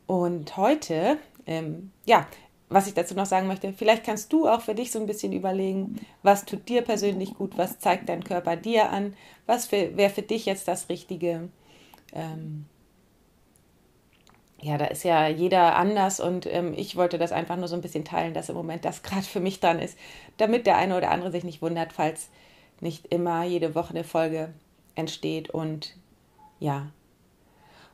und 0.05 0.55
heute, 0.55 1.17
ähm, 1.47 1.91
ja, 2.05 2.27
was 2.69 2.87
ich 2.87 2.93
dazu 2.93 3.15
noch 3.15 3.25
sagen 3.25 3.47
möchte, 3.47 3.71
vielleicht 3.71 4.03
kannst 4.03 4.33
du 4.33 4.47
auch 4.47 4.61
für 4.61 4.75
dich 4.75 4.91
so 4.91 4.99
ein 4.99 5.05
bisschen 5.05 5.31
überlegen, 5.31 6.05
was 6.21 6.45
tut 6.45 6.67
dir 6.67 6.81
persönlich 6.81 7.33
gut, 7.35 7.57
was 7.57 7.79
zeigt 7.79 8.09
dein 8.09 8.23
Körper 8.23 8.55
dir 8.57 8.91
an, 8.91 9.13
was 9.45 9.71
wäre 9.71 10.09
für 10.09 10.21
dich 10.21 10.45
jetzt 10.45 10.67
das 10.67 10.89
Richtige. 10.89 11.49
Ähm, 12.13 12.65
ja, 14.59 14.77
da 14.77 14.85
ist 14.85 15.03
ja 15.03 15.27
jeder 15.27 15.75
anders 15.75 16.19
und 16.19 16.45
ähm, 16.47 16.73
ich 16.75 16.95
wollte 16.95 17.17
das 17.17 17.31
einfach 17.31 17.55
nur 17.57 17.67
so 17.67 17.75
ein 17.75 17.81
bisschen 17.81 18.05
teilen, 18.05 18.33
dass 18.33 18.49
im 18.49 18.55
Moment 18.55 18.83
das 18.85 19.03
gerade 19.03 19.23
für 19.23 19.39
mich 19.39 19.59
dran 19.59 19.79
ist, 19.79 19.97
damit 20.37 20.65
der 20.67 20.77
eine 20.77 20.97
oder 20.97 21.11
andere 21.11 21.31
sich 21.31 21.43
nicht 21.43 21.61
wundert, 21.61 21.93
falls 21.93 22.29
nicht 22.81 23.07
immer 23.07 23.43
jede 23.43 23.75
Woche 23.75 23.91
eine 23.91 24.03
Folge 24.03 24.53
entsteht 24.95 25.49
und 25.49 25.95
ja, 26.59 26.87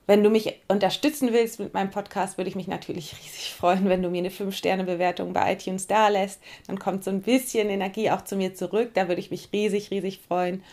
wenn 0.05 0.23
du 0.23 0.29
mich 0.29 0.59
unterstützen 0.67 1.31
willst 1.31 1.59
mit 1.59 1.73
meinem 1.73 1.89
Podcast, 1.89 2.37
würde 2.37 2.49
ich 2.49 2.55
mich 2.55 2.67
natürlich 2.67 3.13
riesig 3.13 3.53
freuen, 3.53 3.87
wenn 3.87 4.01
du 4.01 4.09
mir 4.09 4.19
eine 4.19 4.29
5-Sterne-Bewertung 4.29 5.33
bei 5.33 5.53
iTunes 5.53 5.87
da 5.87 6.09
lässt. 6.09 6.41
Dann 6.67 6.77
kommt 6.77 7.03
so 7.03 7.11
ein 7.11 7.21
bisschen 7.21 7.69
Energie 7.69 8.11
auch 8.11 8.23
zu 8.23 8.35
mir 8.35 8.53
zurück. 8.53 8.91
Da 8.93 9.07
würde 9.07 9.21
ich 9.21 9.31
mich 9.31 9.49
riesig, 9.53 9.91
riesig 9.91 10.19
freuen. 10.19 10.63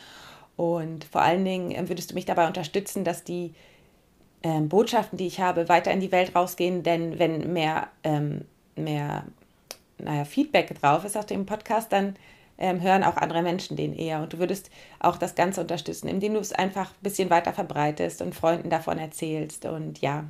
Und 0.57 1.05
vor 1.05 1.23
allen 1.23 1.45
Dingen 1.45 1.71
ähm, 1.71 1.89
würdest 1.89 2.11
du 2.11 2.15
mich 2.15 2.27
dabei 2.27 2.47
unterstützen, 2.47 3.05
dass 3.05 3.25
die 3.25 3.55
ähm, 4.43 4.69
Botschaften, 4.69 5.17
die 5.17 5.27
ich 5.27 5.41
habe, 5.41 5.69
weiter 5.69 5.93
in 5.93 6.01
die 6.01 6.13
Welt 6.13 6.35
rausgehen. 6.35 6.83
Denn 6.83 7.19
wenn 7.19 7.53
mehr, 7.53 7.89
ähm, 8.03 8.45
mehr 8.75 9.25
naja, 9.99 10.25
Feedback 10.25 10.79
drauf 10.81 11.05
ist 11.05 11.17
auf 11.17 11.27
dem 11.27 11.47
Podcast, 11.47 11.93
dann 11.93 12.17
ähm, 12.61 12.81
hören 12.81 13.03
auch 13.03 13.17
andere 13.17 13.43
Menschen 13.43 13.77
den 13.77 13.95
eher. 13.95 14.23
Und 14.23 14.35
du 14.35 14.39
würdest 14.39 14.71
auch 15.01 15.17
das 15.17 15.35
Ganze 15.35 15.61
unterstützen, 15.61 16.09
indem 16.09 16.35
du 16.35 16.41
es 16.41 16.53
einfach 16.53 16.91
ein 16.91 17.03
bisschen 17.03 17.31
weiter 17.31 17.53
verbreitest 17.53 18.23
und 18.23 18.35
Freunden 18.35 18.71
davon 18.71 18.99
erzählst. 18.99 19.65
Und 19.65 20.01
ja, 20.01 20.25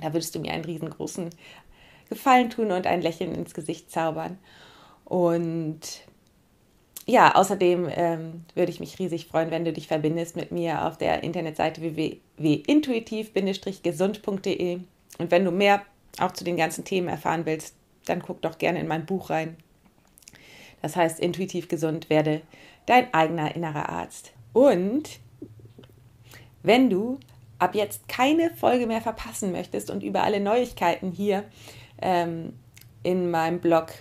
da 0.00 0.12
würdest 0.12 0.34
du 0.34 0.40
mir 0.40 0.52
einen 0.52 0.64
riesengroßen 0.64 1.30
Gefallen 2.08 2.50
tun 2.50 2.72
und 2.72 2.86
ein 2.86 3.00
Lächeln 3.00 3.34
ins 3.34 3.54
Gesicht 3.54 3.90
zaubern. 3.90 4.38
Und 5.04 6.02
ja, 7.06 7.34
außerdem 7.34 7.88
ähm, 7.90 8.44
würde 8.54 8.70
ich 8.70 8.80
mich 8.80 8.98
riesig 8.98 9.26
freuen, 9.26 9.50
wenn 9.50 9.64
du 9.64 9.72
dich 9.72 9.88
verbindest 9.88 10.36
mit 10.36 10.52
mir 10.52 10.86
auf 10.86 10.98
der 10.98 11.22
Internetseite 11.22 11.80
www.intuitiv-gesund.de. 11.80 14.80
Und 15.18 15.30
wenn 15.30 15.44
du 15.44 15.50
mehr 15.50 15.82
auch 16.18 16.32
zu 16.32 16.44
den 16.44 16.56
ganzen 16.56 16.84
Themen 16.84 17.08
erfahren 17.08 17.46
willst, 17.46 17.74
dann 18.06 18.22
guck 18.22 18.40
doch 18.42 18.58
gerne 18.58 18.80
in 18.80 18.88
mein 18.88 19.06
Buch 19.06 19.30
rein. 19.30 19.56
Das 20.82 20.96
heißt, 20.96 21.20
intuitiv 21.20 21.68
gesund 21.68 22.10
werde 22.10 22.42
dein 22.86 23.12
eigener 23.14 23.54
innerer 23.54 23.88
Arzt. 23.88 24.32
Und 24.52 25.20
wenn 26.62 26.90
du 26.90 27.18
ab 27.58 27.74
jetzt 27.74 28.08
keine 28.08 28.50
Folge 28.50 28.86
mehr 28.86 29.00
verpassen 29.00 29.52
möchtest 29.52 29.90
und 29.90 30.02
über 30.02 30.24
alle 30.24 30.40
Neuigkeiten 30.40 31.12
hier 31.12 31.44
ähm, 32.00 32.54
in 33.02 33.30
meinem 33.30 33.60
Blog 33.60 33.92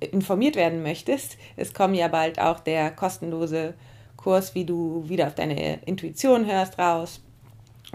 informiert 0.00 0.56
werden 0.56 0.82
möchtest, 0.82 1.38
es 1.56 1.72
kommt 1.72 1.96
ja 1.96 2.08
bald 2.08 2.38
auch 2.38 2.60
der 2.60 2.90
kostenlose 2.90 3.74
Kurs, 4.16 4.54
wie 4.54 4.66
du 4.66 5.08
wieder 5.08 5.26
auf 5.26 5.34
deine 5.34 5.80
Intuition 5.86 6.46
hörst, 6.46 6.78
raus 6.78 7.22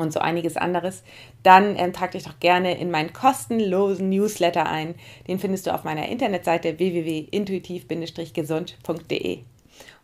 und 0.01 0.11
so 0.11 0.19
einiges 0.19 0.57
anderes, 0.57 1.03
dann 1.43 1.77
ähm, 1.77 1.93
trag 1.93 2.11
dich 2.11 2.23
doch 2.23 2.39
gerne 2.39 2.77
in 2.77 2.91
meinen 2.91 3.13
kostenlosen 3.13 4.09
Newsletter 4.09 4.67
ein. 4.67 4.95
Den 5.27 5.39
findest 5.39 5.67
du 5.67 5.73
auf 5.73 5.83
meiner 5.83 6.07
Internetseite 6.09 6.77
www.intuitiv-gesund.de. 6.77 9.39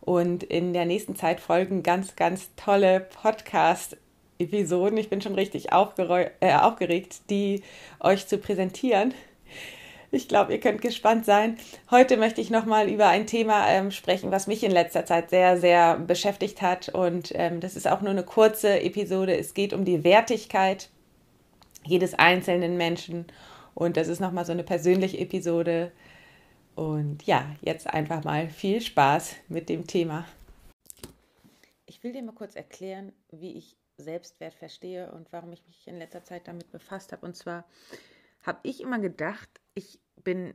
Und 0.00 0.42
in 0.42 0.72
der 0.72 0.86
nächsten 0.86 1.14
Zeit 1.16 1.40
folgen 1.40 1.82
ganz, 1.82 2.16
ganz 2.16 2.48
tolle 2.56 3.00
Podcast-Episoden. 3.00 4.96
Ich 4.96 5.10
bin 5.10 5.20
schon 5.20 5.34
richtig 5.34 5.66
äh, 5.70 6.54
aufgeregt, 6.54 7.20
die 7.28 7.62
euch 8.00 8.26
zu 8.26 8.38
präsentieren. 8.38 9.12
Ich 10.10 10.26
glaube, 10.26 10.52
ihr 10.52 10.60
könnt 10.60 10.80
gespannt 10.80 11.26
sein. 11.26 11.58
Heute 11.90 12.16
möchte 12.16 12.40
ich 12.40 12.48
nochmal 12.48 12.88
über 12.88 13.08
ein 13.08 13.26
Thema 13.26 13.68
ähm, 13.68 13.90
sprechen, 13.90 14.30
was 14.30 14.46
mich 14.46 14.64
in 14.64 14.70
letzter 14.70 15.04
Zeit 15.04 15.28
sehr, 15.28 15.58
sehr 15.58 15.98
beschäftigt 15.98 16.62
hat. 16.62 16.88
Und 16.88 17.32
ähm, 17.34 17.60
das 17.60 17.76
ist 17.76 17.86
auch 17.86 18.00
nur 18.00 18.10
eine 18.10 18.22
kurze 18.22 18.80
Episode. 18.80 19.36
Es 19.36 19.52
geht 19.52 19.74
um 19.74 19.84
die 19.84 20.04
Wertigkeit 20.04 20.88
jedes 21.84 22.14
einzelnen 22.14 22.78
Menschen. 22.78 23.26
Und 23.74 23.98
das 23.98 24.08
ist 24.08 24.20
nochmal 24.20 24.46
so 24.46 24.52
eine 24.52 24.64
persönliche 24.64 25.18
Episode. 25.18 25.92
Und 26.74 27.24
ja, 27.24 27.54
jetzt 27.60 27.86
einfach 27.86 28.24
mal 28.24 28.48
viel 28.48 28.80
Spaß 28.80 29.36
mit 29.48 29.68
dem 29.68 29.86
Thema. 29.86 30.24
Ich 31.84 32.02
will 32.02 32.12
dir 32.12 32.22
mal 32.22 32.32
kurz 32.32 32.56
erklären, 32.56 33.12
wie 33.30 33.58
ich 33.58 33.76
Selbstwert 33.98 34.54
verstehe 34.54 35.10
und 35.12 35.32
warum 35.32 35.52
ich 35.52 35.66
mich 35.66 35.86
in 35.86 35.98
letzter 35.98 36.24
Zeit 36.24 36.48
damit 36.48 36.70
befasst 36.70 37.12
habe. 37.12 37.26
Und 37.26 37.36
zwar 37.36 37.64
habe 38.42 38.60
ich 38.62 38.80
immer 38.80 38.98
gedacht, 39.00 39.57
ich 39.74 40.00
bin 40.24 40.54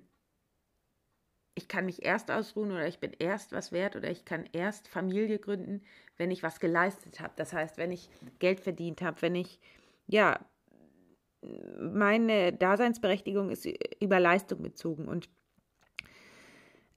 ich 1.55 1.67
kann 1.67 1.85
mich 1.85 2.03
erst 2.03 2.31
ausruhen 2.31 2.71
oder 2.71 2.87
ich 2.87 2.99
bin 2.99 3.11
erst 3.19 3.51
was 3.51 3.71
wert 3.71 3.95
oder 3.95 4.09
ich 4.09 4.25
kann 4.25 4.49
erst 4.53 4.87
Familie 4.87 5.39
gründen, 5.39 5.81
wenn 6.17 6.31
ich 6.31 6.41
was 6.43 6.59
geleistet 6.59 7.19
habe. 7.19 7.33
Das 7.35 7.53
heißt, 7.53 7.77
wenn 7.77 7.91
ich 7.91 8.09
Geld 8.39 8.59
verdient 8.59 9.01
habe, 9.01 9.21
wenn 9.21 9.35
ich, 9.35 9.59
ja, 10.07 10.39
meine 11.79 12.53
Daseinsberechtigung 12.53 13.49
ist 13.49 13.67
über 13.99 14.19
Leistung 14.19 14.61
bezogen. 14.61 15.07
Und 15.07 15.29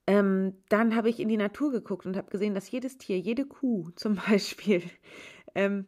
ähm, 0.07 0.55
dann 0.69 0.95
habe 0.95 1.09
ich 1.09 1.19
in 1.19 1.27
die 1.27 1.37
Natur 1.37 1.71
geguckt 1.71 2.05
und 2.05 2.15
habe 2.17 2.31
gesehen, 2.31 2.55
dass 2.55 2.71
jedes 2.71 2.97
Tier, 2.97 3.19
jede 3.19 3.45
Kuh 3.45 3.91
zum 3.95 4.15
Beispiel, 4.27 4.81
ähm, 5.53 5.85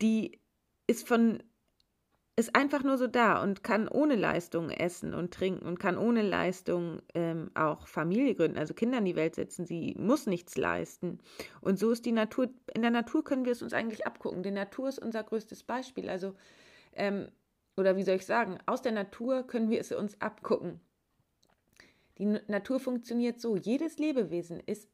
die 0.00 0.40
ist 0.86 1.06
von 1.06 1.42
ist 2.34 2.56
einfach 2.56 2.82
nur 2.82 2.96
so 2.96 3.06
da 3.06 3.42
und 3.42 3.62
kann 3.62 3.88
ohne 3.88 4.16
Leistung 4.16 4.70
essen 4.70 5.12
und 5.12 5.34
trinken 5.34 5.66
und 5.66 5.78
kann 5.78 5.98
ohne 5.98 6.22
Leistung 6.22 7.02
ähm, 7.14 7.50
auch 7.54 7.86
Familie 7.86 8.34
gründen, 8.34 8.58
also 8.58 8.72
Kinder 8.72 8.98
in 8.98 9.04
die 9.04 9.16
Welt 9.16 9.34
setzen. 9.34 9.66
Sie 9.66 9.94
muss 9.98 10.26
nichts 10.26 10.56
leisten. 10.56 11.18
Und 11.60 11.78
so 11.78 11.90
ist 11.90 12.06
die 12.06 12.12
Natur, 12.12 12.48
in 12.74 12.80
der 12.80 12.90
Natur 12.90 13.22
können 13.22 13.44
wir 13.44 13.52
es 13.52 13.60
uns 13.60 13.74
eigentlich 13.74 14.06
abgucken. 14.06 14.42
Die 14.42 14.50
Natur 14.50 14.88
ist 14.88 14.98
unser 14.98 15.22
größtes 15.22 15.62
Beispiel. 15.64 16.08
Also, 16.08 16.34
ähm, 16.94 17.28
oder 17.76 17.96
wie 17.96 18.02
soll 18.02 18.16
ich 18.16 18.26
sagen, 18.26 18.58
aus 18.64 18.80
der 18.80 18.92
Natur 18.92 19.46
können 19.46 19.68
wir 19.68 19.80
es 19.80 19.92
uns 19.92 20.18
abgucken. 20.20 20.80
Die 22.16 22.24
Natur 22.24 22.80
funktioniert 22.80 23.40
so. 23.40 23.56
Jedes 23.56 23.98
Lebewesen 23.98 24.58
ist, 24.60 24.88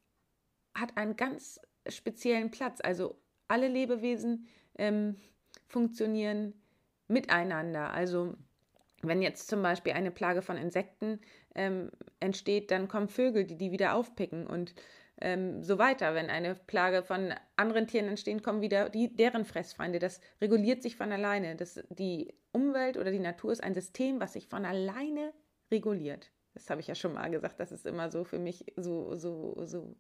hat 0.75 0.97
einen 0.97 1.15
ganz 1.17 1.61
speziellen 1.89 2.51
Platz. 2.51 2.81
Also 2.83 3.17
alle 3.47 3.69
Lebewesen 3.69 4.49
ähm, 4.77 5.17
funktionieren 5.69 6.55
miteinander. 7.09 7.93
Also 7.93 8.35
wenn 9.03 9.23
jetzt 9.23 9.49
zum 9.49 9.63
Beispiel 9.63 9.93
eine 9.93 10.11
Plage 10.11 10.43
von 10.43 10.57
Insekten 10.57 11.21
ähm, 11.55 11.91
entsteht, 12.21 12.71
dann 12.71 12.89
kommen 12.89 13.09
Vögel, 13.09 13.45
die 13.45 13.57
die 13.57 13.71
wieder 13.71 13.95
aufpicken 13.95 14.47
und 14.47 14.75
ähm, 15.21 15.63
so 15.63 15.79
weiter. 15.79 16.15
Wenn 16.15 16.31
eine 16.31 16.55
Plage 16.55 17.03
von 17.03 17.35
anderen 17.57 17.87
Tieren 17.87 18.09
entsteht, 18.09 18.43
kommen 18.43 18.61
wieder 18.61 18.89
die, 18.89 19.15
deren 19.15 19.45
Fressfeinde. 19.45 19.99
Das 19.99 20.21
reguliert 20.41 20.83
sich 20.83 20.97
von 20.97 21.13
alleine. 21.13 21.57
Das, 21.57 21.83
die 21.91 22.35
Umwelt 22.53 22.97
oder 22.97 23.11
die 23.11 23.19
Natur 23.19 23.53
ist 23.53 23.63
ein 23.63 23.75
System, 23.75 24.21
was 24.21 24.33
sich 24.33 24.49
von 24.49 24.65
alleine 24.65 25.33
reguliert. 25.71 26.31
Das 26.55 26.71
habe 26.71 26.81
ich 26.81 26.87
ja 26.89 26.95
schon 26.95 27.15
mal 27.15 27.31
gesagt. 27.31 27.61
Das 27.61 27.73
ist 27.73 27.87
immer 27.87 28.11
so 28.11 28.25
für 28.25 28.39
mich 28.39 28.65
so, 28.77 29.17
so, 29.17 29.55
so 29.65 29.95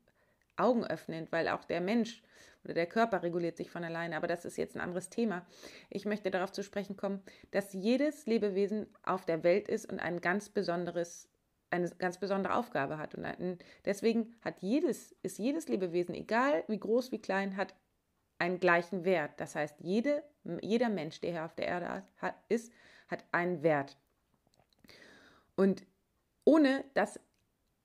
augenöffnend, 0.56 1.30
weil 1.30 1.48
auch 1.48 1.64
der 1.64 1.80
Mensch 1.80 2.22
oder 2.64 2.74
der 2.74 2.86
Körper 2.86 3.22
reguliert 3.22 3.56
sich 3.56 3.70
von 3.70 3.84
alleine. 3.84 4.16
Aber 4.16 4.26
das 4.26 4.44
ist 4.44 4.56
jetzt 4.56 4.76
ein 4.76 4.80
anderes 4.80 5.10
Thema. 5.10 5.46
Ich 5.90 6.04
möchte 6.04 6.30
darauf 6.30 6.52
zu 6.52 6.62
sprechen 6.62 6.96
kommen, 6.96 7.22
dass 7.50 7.72
jedes 7.72 8.26
Lebewesen 8.26 8.86
auf 9.02 9.24
der 9.24 9.42
Welt 9.44 9.68
ist 9.68 9.90
und 9.90 10.00
ein 10.00 10.20
ganz 10.20 10.48
besonderes 10.48 11.28
eine 11.70 11.88
ganz 11.90 12.18
besondere 12.18 12.54
Aufgabe 12.54 12.98
hat. 12.98 13.14
Und 13.14 13.58
deswegen 13.84 14.34
hat 14.40 14.62
jedes, 14.62 15.12
ist 15.22 15.38
jedes 15.38 15.68
Lebewesen, 15.68 16.14
egal 16.14 16.64
wie 16.66 16.78
groß, 16.78 17.12
wie 17.12 17.20
klein, 17.20 17.56
hat 17.56 17.74
einen 18.38 18.60
gleichen 18.60 19.04
Wert. 19.04 19.32
Das 19.38 19.54
heißt, 19.54 19.76
jede, 19.80 20.22
jeder 20.62 20.88
Mensch, 20.88 21.20
der 21.20 21.32
hier 21.32 21.44
auf 21.44 21.54
der 21.54 21.66
Erde 21.66 22.04
ist, 22.48 22.72
hat 23.08 23.24
einen 23.32 23.62
Wert. 23.62 23.98
Und 25.56 25.84
ohne 26.44 26.84
dass 26.94 27.20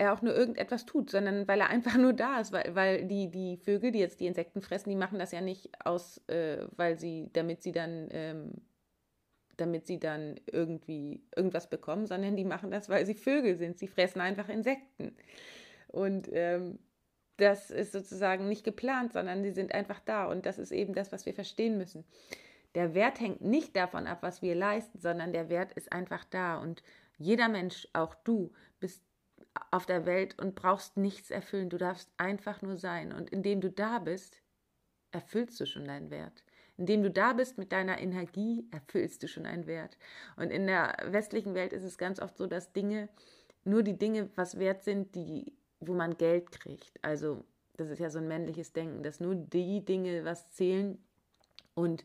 er 0.03 0.13
auch 0.13 0.21
nur 0.21 0.35
irgendetwas 0.35 0.85
tut, 0.85 1.09
sondern 1.09 1.47
weil 1.47 1.59
er 1.59 1.69
einfach 1.69 1.97
nur 1.97 2.13
da 2.13 2.39
ist, 2.39 2.51
weil, 2.51 2.75
weil 2.75 3.05
die, 3.05 3.29
die 3.29 3.57
Vögel, 3.57 3.91
die 3.91 3.99
jetzt 3.99 4.19
die 4.19 4.27
Insekten 4.27 4.61
fressen, 4.61 4.89
die 4.89 4.95
machen 4.95 5.19
das 5.19 5.31
ja 5.31 5.41
nicht 5.41 5.69
aus, 5.85 6.21
äh, 6.27 6.65
weil 6.75 6.99
sie, 6.99 7.29
damit 7.33 7.63
sie 7.63 7.71
dann, 7.71 8.07
ähm, 8.11 8.51
damit 9.57 9.85
sie 9.87 9.99
dann 9.99 10.39
irgendwie 10.51 11.23
irgendwas 11.35 11.69
bekommen, 11.69 12.05
sondern 12.05 12.35
die 12.35 12.45
machen 12.45 12.71
das, 12.71 12.89
weil 12.89 13.05
sie 13.05 13.15
Vögel 13.15 13.55
sind. 13.55 13.77
Sie 13.77 13.87
fressen 13.87 14.21
einfach 14.21 14.49
Insekten. 14.49 15.15
Und 15.87 16.29
ähm, 16.31 16.79
das 17.37 17.71
ist 17.71 17.91
sozusagen 17.91 18.47
nicht 18.47 18.63
geplant, 18.63 19.13
sondern 19.13 19.43
sie 19.43 19.51
sind 19.51 19.73
einfach 19.73 19.99
da. 19.99 20.25
Und 20.25 20.45
das 20.45 20.59
ist 20.59 20.71
eben 20.71 20.93
das, 20.93 21.11
was 21.11 21.25
wir 21.25 21.33
verstehen 21.33 21.77
müssen. 21.77 22.03
Der 22.75 22.93
Wert 22.95 23.19
hängt 23.19 23.41
nicht 23.41 23.75
davon 23.75 24.07
ab, 24.07 24.19
was 24.21 24.41
wir 24.41 24.55
leisten, 24.55 24.99
sondern 24.99 25.33
der 25.33 25.49
Wert 25.49 25.73
ist 25.73 25.93
einfach 25.93 26.25
da. 26.25 26.57
Und 26.57 26.83
jeder 27.17 27.47
Mensch, 27.47 27.87
auch 27.93 28.15
du, 28.15 28.51
bist 28.79 29.03
auf 29.71 29.85
der 29.85 30.05
Welt 30.05 30.39
und 30.39 30.55
brauchst 30.55 30.97
nichts 30.97 31.31
erfüllen. 31.31 31.69
Du 31.69 31.77
darfst 31.77 32.11
einfach 32.17 32.61
nur 32.61 32.77
sein. 32.77 33.11
Und 33.11 33.29
indem 33.29 33.61
du 33.61 33.69
da 33.69 33.99
bist, 33.99 34.41
erfüllst 35.11 35.59
du 35.59 35.65
schon 35.65 35.85
deinen 35.85 36.09
Wert. 36.09 36.43
Indem 36.77 37.03
du 37.03 37.11
da 37.11 37.33
bist 37.33 37.57
mit 37.57 37.71
deiner 37.71 37.99
Energie, 37.99 38.67
erfüllst 38.71 39.21
du 39.21 39.27
schon 39.27 39.45
einen 39.45 39.67
Wert. 39.67 39.97
Und 40.37 40.49
in 40.49 40.65
der 40.65 40.95
westlichen 41.05 41.53
Welt 41.53 41.71
ist 41.71 41.83
es 41.83 41.97
ganz 41.97 42.19
oft 42.19 42.35
so, 42.35 42.47
dass 42.47 42.73
Dinge, 42.73 43.09
nur 43.63 43.83
die 43.83 43.97
Dinge, 43.97 44.29
was 44.35 44.57
wert 44.57 44.83
sind, 44.83 45.13
die, 45.15 45.53
wo 45.79 45.93
man 45.93 46.17
Geld 46.17 46.51
kriegt. 46.51 47.03
Also, 47.03 47.45
das 47.77 47.89
ist 47.89 47.99
ja 47.99 48.09
so 48.09 48.19
ein 48.19 48.27
männliches 48.27 48.73
Denken, 48.73 49.03
dass 49.03 49.19
nur 49.19 49.35
die 49.35 49.85
Dinge 49.85 50.25
was 50.25 50.49
zählen 50.51 50.97
und 51.75 52.03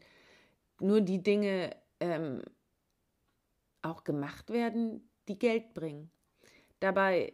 nur 0.80 1.00
die 1.00 1.22
Dinge 1.22 1.74
ähm, 2.00 2.42
auch 3.82 4.04
gemacht 4.04 4.50
werden, 4.50 5.08
die 5.28 5.38
Geld 5.38 5.74
bringen. 5.74 6.10
Dabei 6.80 7.32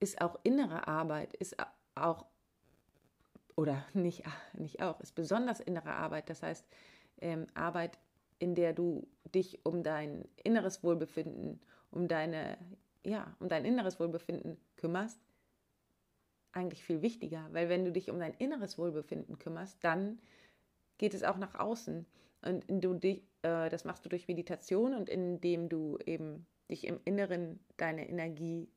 ist 0.00 0.20
auch 0.20 0.38
innere 0.42 0.88
Arbeit, 0.88 1.34
ist 1.34 1.56
auch, 1.94 2.26
oder 3.54 3.84
nicht, 3.92 4.24
nicht 4.54 4.82
auch, 4.82 5.00
ist 5.00 5.14
besonders 5.14 5.60
innere 5.60 5.92
Arbeit. 5.92 6.30
Das 6.30 6.42
heißt, 6.42 6.66
ähm, 7.20 7.46
Arbeit, 7.54 7.98
in 8.38 8.54
der 8.54 8.72
du 8.72 9.06
dich 9.34 9.64
um 9.64 9.82
dein 9.82 10.26
inneres 10.42 10.82
Wohlbefinden, 10.82 11.60
um 11.90 12.08
deine, 12.08 12.58
ja, 13.04 13.36
um 13.38 13.48
dein 13.48 13.64
inneres 13.64 14.00
Wohlbefinden 14.00 14.56
kümmerst, 14.76 15.20
eigentlich 16.52 16.82
viel 16.82 17.02
wichtiger, 17.02 17.48
weil 17.52 17.68
wenn 17.68 17.84
du 17.84 17.92
dich 17.92 18.10
um 18.10 18.18
dein 18.18 18.34
inneres 18.34 18.76
Wohlbefinden 18.78 19.38
kümmerst, 19.38 19.78
dann 19.84 20.18
geht 20.98 21.14
es 21.14 21.22
auch 21.22 21.36
nach 21.36 21.54
außen 21.54 22.06
und 22.42 22.64
du 22.68 22.94
dich, 22.94 23.22
äh, 23.42 23.68
das 23.68 23.84
machst 23.84 24.04
du 24.04 24.08
durch 24.08 24.26
Meditation 24.26 24.94
und 24.94 25.08
indem 25.08 25.68
du 25.68 25.98
eben 26.06 26.46
dich 26.70 26.86
im 26.86 26.98
Inneren 27.04 27.60
deine 27.76 28.08
Energie 28.08 28.68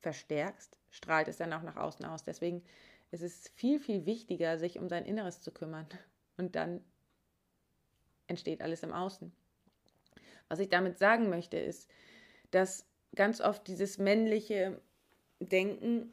verstärkst, 0.00 0.76
strahlt 0.90 1.28
es 1.28 1.36
dann 1.36 1.52
auch 1.52 1.62
nach 1.62 1.76
außen 1.76 2.04
aus. 2.04 2.24
Deswegen 2.24 2.62
ist 3.10 3.22
es 3.22 3.48
viel, 3.54 3.80
viel 3.80 4.06
wichtiger, 4.06 4.58
sich 4.58 4.78
um 4.78 4.88
sein 4.88 5.04
Inneres 5.04 5.40
zu 5.40 5.50
kümmern. 5.50 5.86
Und 6.36 6.56
dann 6.56 6.82
entsteht 8.26 8.62
alles 8.62 8.82
im 8.82 8.92
Außen. 8.92 9.32
Was 10.48 10.58
ich 10.58 10.68
damit 10.68 10.98
sagen 10.98 11.28
möchte, 11.28 11.58
ist, 11.58 11.88
dass 12.50 12.86
ganz 13.14 13.40
oft 13.40 13.66
dieses 13.66 13.98
männliche 13.98 14.80
Denken, 15.40 16.12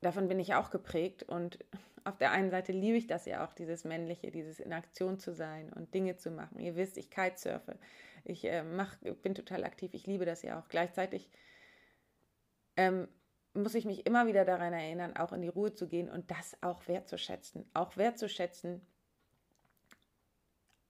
davon 0.00 0.28
bin 0.28 0.38
ich 0.38 0.54
auch 0.54 0.70
geprägt 0.70 1.22
und 1.22 1.58
auf 2.04 2.16
der 2.16 2.30
einen 2.30 2.50
Seite 2.50 2.72
liebe 2.72 2.96
ich 2.96 3.06
das 3.06 3.26
ja 3.26 3.44
auch, 3.44 3.52
dieses 3.52 3.84
männliche, 3.84 4.30
dieses 4.30 4.60
in 4.60 4.72
Aktion 4.72 5.18
zu 5.18 5.34
sein 5.34 5.72
und 5.72 5.92
Dinge 5.94 6.16
zu 6.16 6.30
machen. 6.30 6.58
Ihr 6.58 6.76
wisst, 6.76 6.96
ich 6.96 7.10
kitesurfe, 7.10 7.78
ich 8.24 8.44
äh, 8.44 8.62
mach, 8.62 8.96
bin 9.22 9.34
total 9.34 9.64
aktiv, 9.64 9.92
ich 9.92 10.06
liebe 10.06 10.24
das 10.24 10.42
ja 10.42 10.58
auch. 10.58 10.68
Gleichzeitig 10.68 11.30
ähm, 12.80 13.08
muss 13.52 13.74
ich 13.74 13.84
mich 13.84 14.06
immer 14.06 14.26
wieder 14.26 14.46
daran 14.46 14.72
erinnern, 14.72 15.14
auch 15.14 15.32
in 15.32 15.42
die 15.42 15.48
Ruhe 15.48 15.74
zu 15.74 15.86
gehen 15.86 16.08
und 16.08 16.30
das 16.30 16.56
auch 16.62 16.88
wertzuschätzen. 16.88 17.68
Auch 17.74 17.98
wertzuschätzen, 17.98 18.80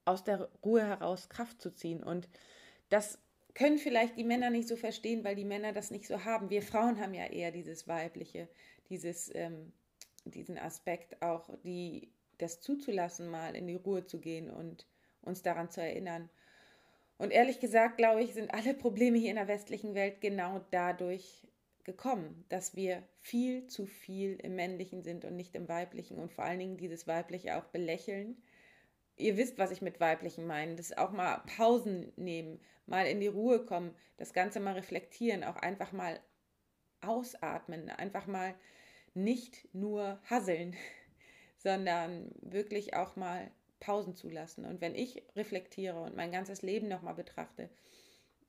aus 0.04 0.22
der 0.22 0.48
Ruhe 0.64 0.86
heraus 0.86 1.28
Kraft 1.28 1.60
zu 1.60 1.74
ziehen. 1.74 2.02
Und 2.02 2.28
das 2.90 3.18
können 3.54 3.78
vielleicht 3.78 4.16
die 4.16 4.24
Männer 4.24 4.50
nicht 4.50 4.68
so 4.68 4.76
verstehen, 4.76 5.24
weil 5.24 5.34
die 5.34 5.44
Männer 5.44 5.72
das 5.72 5.90
nicht 5.90 6.06
so 6.06 6.24
haben. 6.24 6.48
Wir 6.48 6.62
Frauen 6.62 7.00
haben 7.00 7.14
ja 7.14 7.26
eher 7.26 7.50
dieses 7.50 7.88
Weibliche, 7.88 8.48
dieses, 8.88 9.34
ähm, 9.34 9.72
diesen 10.24 10.58
Aspekt 10.58 11.20
auch, 11.22 11.50
die, 11.64 12.12
das 12.38 12.60
zuzulassen, 12.60 13.28
mal 13.28 13.56
in 13.56 13.66
die 13.66 13.76
Ruhe 13.76 14.06
zu 14.06 14.20
gehen 14.20 14.48
und 14.48 14.86
uns 15.22 15.42
daran 15.42 15.70
zu 15.70 15.80
erinnern. 15.80 16.30
Und 17.18 17.32
ehrlich 17.32 17.58
gesagt, 17.58 17.96
glaube 17.96 18.22
ich, 18.22 18.32
sind 18.32 18.54
alle 18.54 18.74
Probleme 18.74 19.18
hier 19.18 19.30
in 19.30 19.36
der 19.36 19.48
westlichen 19.48 19.94
Welt 19.94 20.20
genau 20.20 20.64
dadurch 20.70 21.49
gekommen, 21.84 22.44
dass 22.48 22.76
wir 22.76 23.02
viel 23.20 23.66
zu 23.66 23.86
viel 23.86 24.36
im 24.36 24.54
männlichen 24.54 25.02
sind 25.02 25.24
und 25.24 25.36
nicht 25.36 25.54
im 25.54 25.68
weiblichen 25.68 26.18
und 26.18 26.32
vor 26.32 26.44
allen 26.44 26.58
Dingen 26.58 26.76
dieses 26.76 27.06
weibliche 27.06 27.56
auch 27.56 27.64
belächeln. 27.66 28.42
Ihr 29.16 29.36
wisst, 29.36 29.58
was 29.58 29.70
ich 29.70 29.82
mit 29.82 30.00
weiblichen 30.00 30.46
meine. 30.46 30.76
Das 30.76 30.96
auch 30.96 31.10
mal 31.10 31.42
Pausen 31.56 32.12
nehmen, 32.16 32.60
mal 32.86 33.06
in 33.06 33.20
die 33.20 33.26
Ruhe 33.26 33.64
kommen, 33.64 33.94
das 34.16 34.32
Ganze 34.32 34.60
mal 34.60 34.74
reflektieren, 34.74 35.44
auch 35.44 35.56
einfach 35.56 35.92
mal 35.92 36.20
ausatmen, 37.00 37.90
einfach 37.90 38.26
mal 38.26 38.54
nicht 39.14 39.68
nur 39.74 40.20
hasseln, 40.24 40.76
sondern 41.58 42.30
wirklich 42.40 42.94
auch 42.94 43.16
mal 43.16 43.50
Pausen 43.80 44.14
zulassen. 44.14 44.64
Und 44.64 44.80
wenn 44.80 44.94
ich 44.94 45.22
reflektiere 45.36 46.00
und 46.00 46.16
mein 46.16 46.32
ganzes 46.32 46.62
Leben 46.62 46.88
nochmal 46.88 47.14
betrachte, 47.14 47.70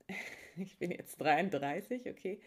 ich 0.58 0.78
bin 0.78 0.92
jetzt 0.92 1.20
33, 1.22 2.10
okay, 2.10 2.40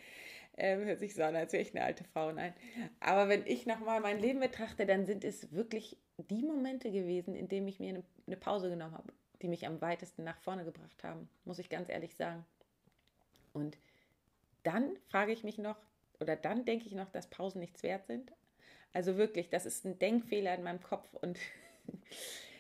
ähm, 0.57 0.85
hört 0.85 1.01
sich 1.01 1.15
so 1.15 1.23
an, 1.23 1.35
als 1.35 1.53
wäre 1.53 1.63
ich 1.63 1.75
eine 1.75 1.85
alte 1.85 2.05
Frau, 2.05 2.31
nein. 2.31 2.55
Aber 3.01 3.29
wenn 3.29 3.47
ich 3.47 3.67
nochmal 3.67 4.01
mein 4.01 4.21
Leben 4.21 4.41
betrachte, 4.41 4.87
dann 4.87 5.05
sind 5.05 5.25
es 5.25 5.53
wirklich 5.53 5.97
die 6.17 6.43
Momente 6.43 6.91
gewesen, 6.93 7.35
in 7.35 7.49
denen 7.49 7.67
ich 7.67 7.81
mir 7.81 7.91
eine, 7.91 8.05
eine 8.27 8.37
Pause 8.37 8.71
genommen 8.71 8.95
habe, 8.95 9.13
die 9.43 9.49
mich 9.49 9.67
am 9.67 9.81
weitesten 9.81 10.23
nach 10.23 10.39
vorne 10.39 10.65
gebracht 10.65 11.03
haben, 11.03 11.29
muss 11.45 11.59
ich 11.59 11.69
ganz 11.69 11.89
ehrlich 11.89 12.15
sagen. 12.15 12.45
Und 13.53 13.79
dann 14.63 14.97
frage 15.09 15.33
ich 15.33 15.43
mich 15.43 15.59
noch, 15.59 15.77
oder 16.21 16.37
dann 16.37 16.65
denke 16.65 16.87
ich 16.87 16.95
noch, 16.95 17.11
dass 17.11 17.29
Pausen 17.29 17.61
nichts 17.61 17.83
wert 17.83 18.07
sind. 18.07 18.33
Also 18.93 19.17
wirklich, 19.17 19.51
das 19.51 19.67
ist 19.67 19.85
ein 19.85 19.99
Denkfehler 19.99 20.55
in 20.55 20.63
meinem 20.63 20.81
Kopf 20.81 21.13
und 21.15 21.39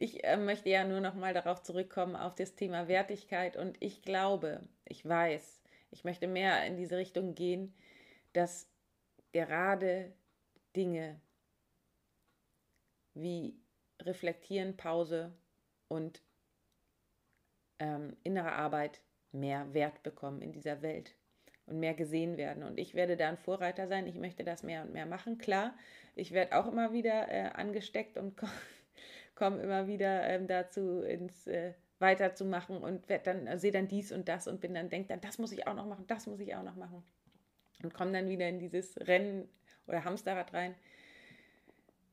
ich 0.00 0.22
äh, 0.24 0.36
möchte 0.36 0.70
ja 0.70 0.84
nur 0.84 1.00
noch 1.00 1.14
mal 1.14 1.34
darauf 1.34 1.62
zurückkommen 1.62 2.14
auf 2.14 2.34
das 2.36 2.54
Thema 2.54 2.86
Wertigkeit 2.86 3.56
und 3.56 3.76
ich 3.80 4.02
glaube, 4.02 4.60
ich 4.84 5.06
weiß, 5.06 5.60
ich 5.90 6.04
möchte 6.04 6.28
mehr 6.28 6.64
in 6.66 6.76
diese 6.76 6.96
Richtung 6.96 7.34
gehen, 7.34 7.74
dass 8.32 8.68
gerade 9.32 10.12
Dinge 10.76 11.20
wie 13.14 13.58
Reflektieren, 14.00 14.76
Pause 14.76 15.32
und 15.88 16.22
ähm, 17.80 18.16
innere 18.22 18.52
Arbeit 18.52 19.00
mehr 19.32 19.74
Wert 19.74 20.04
bekommen 20.04 20.42
in 20.42 20.52
dieser 20.52 20.80
Welt 20.82 21.16
und 21.66 21.80
mehr 21.80 21.94
gesehen 21.94 22.36
werden. 22.36 22.62
Und 22.62 22.78
ich 22.78 22.94
werde 22.94 23.16
da 23.16 23.28
ein 23.28 23.36
Vorreiter 23.36 23.88
sein. 23.88 24.06
Ich 24.06 24.14
möchte 24.14 24.44
das 24.44 24.62
mehr 24.62 24.82
und 24.82 24.92
mehr 24.92 25.06
machen. 25.06 25.38
Klar, 25.38 25.74
ich 26.14 26.30
werde 26.30 26.56
auch 26.56 26.68
immer 26.68 26.92
wieder 26.92 27.28
äh, 27.28 27.50
angesteckt 27.54 28.16
und 28.16 28.40
komme 29.38 29.58
komm 29.58 29.64
immer 29.64 29.86
wieder 29.86 30.28
ähm, 30.28 30.48
dazu, 30.48 31.00
ins 31.02 31.46
äh, 31.46 31.72
weiterzumachen 32.00 32.78
und 32.78 33.04
dann, 33.24 33.46
äh, 33.46 33.58
sehe 33.58 33.70
dann 33.70 33.86
dies 33.86 34.10
und 34.10 34.28
das 34.28 34.48
und 34.48 34.60
bin 34.60 34.74
dann, 34.74 34.88
denke 34.88 35.08
dann, 35.08 35.20
das 35.20 35.38
muss 35.38 35.52
ich 35.52 35.66
auch 35.66 35.74
noch 35.74 35.86
machen, 35.86 36.04
das 36.08 36.26
muss 36.26 36.40
ich 36.40 36.54
auch 36.56 36.64
noch 36.64 36.74
machen. 36.74 37.04
Und 37.82 37.94
komme 37.94 38.12
dann 38.12 38.28
wieder 38.28 38.48
in 38.48 38.58
dieses 38.58 38.96
Rennen 39.06 39.48
oder 39.86 40.04
Hamsterrad 40.04 40.52
rein. 40.52 40.74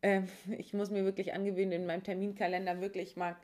Ähm, 0.03 0.27
ich 0.57 0.73
muss 0.73 0.91
mir 0.91 1.03
wirklich 1.03 1.33
angewöhnen, 1.33 1.71
in 1.71 1.85
meinem 1.87 2.03
Terminkalender 2.03 2.79
wirklich 2.79 3.15
mal 3.17 3.35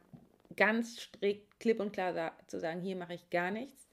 ganz 0.55 0.99
strikt, 0.99 1.59
klipp 1.59 1.79
und 1.79 1.91
klar 1.91 2.33
zu 2.47 2.59
sagen, 2.59 2.81
hier 2.81 2.95
mache 2.95 3.15
ich 3.15 3.31
gar 3.31 3.49
nichts, 3.49 3.87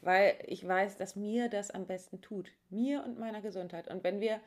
weil 0.00 0.36
ich 0.46 0.66
weiß, 0.66 0.96
dass 0.96 1.16
mir 1.16 1.50
das 1.50 1.70
am 1.70 1.86
besten 1.86 2.22
tut, 2.22 2.50
mir 2.70 3.04
und 3.04 3.18
meiner 3.18 3.42
Gesundheit. 3.42 3.88
Und 3.88 4.04
wenn 4.04 4.20
wir, 4.20 4.40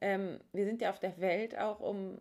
ähm, 0.00 0.40
wir 0.52 0.64
sind 0.64 0.80
ja 0.82 0.90
auf 0.90 0.98
der 0.98 1.20
Welt 1.20 1.56
auch, 1.56 1.78
um 1.78 2.18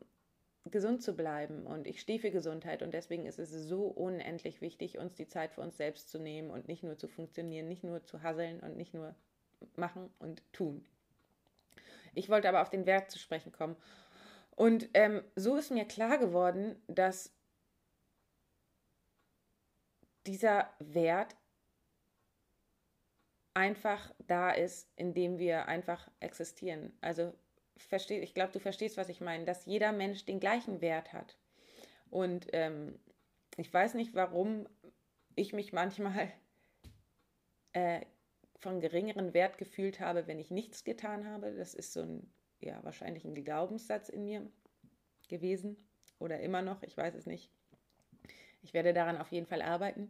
gesund 0.65 1.01
zu 1.01 1.13
bleiben 1.13 1.65
und 1.65 1.87
ich 1.87 2.01
stehe 2.01 2.19
für 2.19 2.31
Gesundheit 2.31 2.81
und 2.81 2.93
deswegen 2.93 3.25
ist 3.25 3.39
es 3.39 3.51
so 3.51 3.83
unendlich 3.85 4.61
wichtig, 4.61 4.97
uns 4.97 5.15
die 5.15 5.27
Zeit 5.27 5.51
für 5.51 5.61
uns 5.61 5.77
selbst 5.77 6.09
zu 6.09 6.19
nehmen 6.19 6.51
und 6.51 6.67
nicht 6.67 6.83
nur 6.83 6.97
zu 6.97 7.07
funktionieren, 7.07 7.67
nicht 7.67 7.83
nur 7.83 8.03
zu 8.03 8.21
hasseln 8.21 8.59
und 8.59 8.75
nicht 8.77 8.93
nur 8.93 9.15
machen 9.75 10.09
und 10.19 10.43
tun. 10.53 10.85
Ich 12.13 12.29
wollte 12.29 12.49
aber 12.49 12.61
auf 12.61 12.69
den 12.69 12.85
Wert 12.85 13.11
zu 13.11 13.19
sprechen 13.19 13.51
kommen. 13.51 13.75
Und 14.55 14.89
ähm, 14.93 15.23
so 15.35 15.55
ist 15.55 15.71
mir 15.71 15.85
klar 15.85 16.17
geworden, 16.17 16.75
dass 16.87 17.31
dieser 20.25 20.69
Wert 20.79 21.35
einfach 23.53 24.13
da 24.27 24.51
ist, 24.51 24.87
indem 24.95 25.37
wir 25.37 25.67
einfach 25.67 26.09
existieren. 26.19 26.91
Also 27.01 27.33
versteh, 27.87 28.19
ich 28.19 28.33
glaube, 28.33 28.51
du 28.51 28.59
verstehst, 28.59 28.97
was 28.97 29.09
ich 29.09 29.21
meine, 29.21 29.45
dass 29.45 29.65
jeder 29.65 29.91
Mensch 29.91 30.25
den 30.25 30.39
gleichen 30.39 30.81
Wert 30.81 31.13
hat. 31.13 31.37
Und 32.09 32.47
ähm, 32.53 32.99
ich 33.57 33.73
weiß 33.73 33.93
nicht, 33.93 34.13
warum 34.13 34.67
ich 35.35 35.53
mich 35.53 35.73
manchmal 35.73 36.31
äh, 37.73 38.01
von 38.57 38.81
geringeren 38.81 39.33
Wert 39.33 39.57
gefühlt 39.57 39.99
habe, 39.99 40.27
wenn 40.27 40.39
ich 40.39 40.51
nichts 40.51 40.83
getan 40.83 41.27
habe. 41.27 41.53
Das 41.55 41.73
ist 41.73 41.93
so 41.93 42.01
ein, 42.01 42.33
ja, 42.59 42.83
wahrscheinlich 42.83 43.23
ein 43.25 43.35
Glaubenssatz 43.35 44.09
in 44.09 44.25
mir 44.25 44.51
gewesen 45.29 45.77
oder 46.19 46.39
immer 46.41 46.61
noch, 46.61 46.83
ich 46.83 46.97
weiß 46.97 47.15
es 47.15 47.25
nicht. 47.25 47.49
Ich 48.61 48.73
werde 48.73 48.93
daran 48.93 49.17
auf 49.17 49.31
jeden 49.31 49.45
Fall 49.45 49.61
arbeiten. 49.61 50.09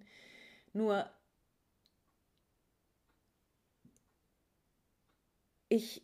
Nur 0.73 1.09
ich, 5.69 6.03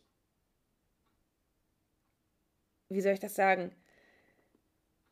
wie 2.88 3.00
soll 3.00 3.12
ich 3.12 3.20
das 3.20 3.34
sagen? 3.34 3.72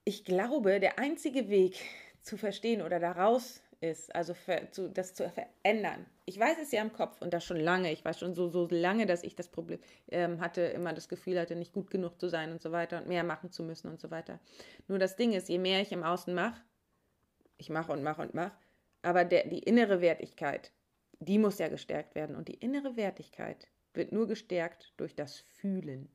Ich 0.04 0.24
glaube, 0.24 0.80
der 0.80 0.98
einzige 0.98 1.48
Weg 1.48 1.80
zu 2.20 2.36
verstehen 2.36 2.82
oder 2.82 3.00
daraus 3.00 3.62
ist, 3.80 4.14
also 4.14 4.34
für, 4.34 4.68
zu, 4.70 4.88
das 4.88 5.14
zu 5.14 5.30
verändern. 5.30 6.06
Ich 6.24 6.38
weiß 6.38 6.56
es 6.62 6.72
ja 6.72 6.80
im 6.80 6.92
Kopf 6.92 7.20
und 7.20 7.34
das 7.34 7.44
schon 7.44 7.58
lange. 7.58 7.92
Ich 7.92 8.04
weiß 8.04 8.18
schon 8.18 8.34
so, 8.34 8.48
so 8.48 8.66
lange, 8.70 9.06
dass 9.06 9.22
ich 9.22 9.36
das 9.36 9.48
Problem 9.48 9.78
ähm, 10.10 10.40
hatte, 10.40 10.62
immer 10.62 10.92
das 10.92 11.08
Gefühl 11.08 11.38
hatte, 11.38 11.54
nicht 11.54 11.72
gut 11.72 11.90
genug 11.90 12.18
zu 12.18 12.28
sein 12.28 12.50
und 12.52 12.62
so 12.62 12.72
weiter 12.72 12.98
und 12.98 13.08
mehr 13.08 13.24
machen 13.24 13.50
zu 13.50 13.62
müssen 13.62 13.88
und 13.88 14.00
so 14.00 14.10
weiter. 14.10 14.40
Nur 14.88 14.98
das 14.98 15.16
Ding 15.16 15.32
ist, 15.32 15.48
je 15.48 15.58
mehr 15.58 15.80
ich 15.80 15.92
im 15.92 16.02
Außen 16.02 16.34
mache, 16.34 16.60
ich 17.58 17.70
mache 17.70 17.92
und 17.92 18.02
mache 18.02 18.22
und 18.22 18.34
mache, 18.34 18.56
aber 19.02 19.24
der, 19.24 19.46
die 19.46 19.60
innere 19.60 20.00
Wertigkeit, 20.00 20.72
die 21.20 21.38
muss 21.38 21.58
ja 21.58 21.68
gestärkt 21.68 22.14
werden. 22.14 22.36
Und 22.36 22.48
die 22.48 22.54
innere 22.54 22.96
Wertigkeit 22.96 23.68
wird 23.92 24.12
nur 24.12 24.26
gestärkt 24.26 24.92
durch 24.96 25.14
das 25.14 25.38
Fühlen, 25.38 26.08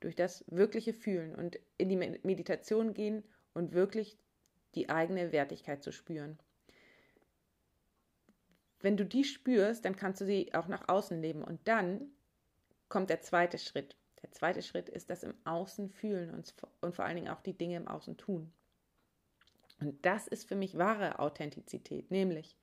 durch 0.00 0.14
das 0.14 0.44
wirkliche 0.48 0.92
Fühlen 0.92 1.34
und 1.34 1.58
in 1.76 1.88
die 1.88 1.96
Meditation 1.96 2.94
gehen 2.94 3.24
und 3.54 3.72
wirklich 3.72 4.18
die 4.74 4.88
eigene 4.88 5.32
Wertigkeit 5.32 5.82
zu 5.82 5.92
spüren. 5.92 6.38
Wenn 8.80 8.96
du 8.96 9.04
die 9.04 9.24
spürst, 9.24 9.84
dann 9.84 9.96
kannst 9.96 10.20
du 10.20 10.24
sie 10.24 10.54
auch 10.54 10.68
nach 10.68 10.88
außen 10.88 11.20
leben. 11.20 11.42
Und 11.42 11.66
dann 11.66 12.12
kommt 12.88 13.10
der 13.10 13.20
zweite 13.20 13.58
Schritt. 13.58 13.96
Der 14.22 14.30
zweite 14.30 14.62
Schritt 14.62 14.88
ist 14.88 15.10
das 15.10 15.22
im 15.22 15.34
Außen 15.44 15.90
fühlen 15.90 16.30
und, 16.30 16.54
und 16.80 16.94
vor 16.94 17.04
allen 17.04 17.16
Dingen 17.16 17.28
auch 17.28 17.40
die 17.40 17.56
Dinge 17.56 17.76
im 17.76 17.88
Außen 17.88 18.16
tun. 18.16 18.52
Und 19.80 20.04
das 20.04 20.26
ist 20.26 20.48
für 20.48 20.56
mich 20.56 20.76
wahre 20.76 21.18
Authentizität, 21.18 22.10
nämlich 22.10 22.56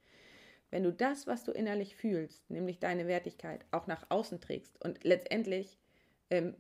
wenn 0.72 0.84
du 0.84 0.92
das, 0.92 1.28
was 1.28 1.44
du 1.44 1.52
innerlich 1.52 1.96
fühlst, 1.96 2.50
nämlich 2.50 2.80
deine 2.80 3.08
Wertigkeit, 3.08 3.66
auch 3.72 3.88
nach 3.88 4.10
außen 4.10 4.42
trägst 4.42 4.84
und 4.84 5.04
letztendlich 5.04 5.78
ähm, 6.30 6.56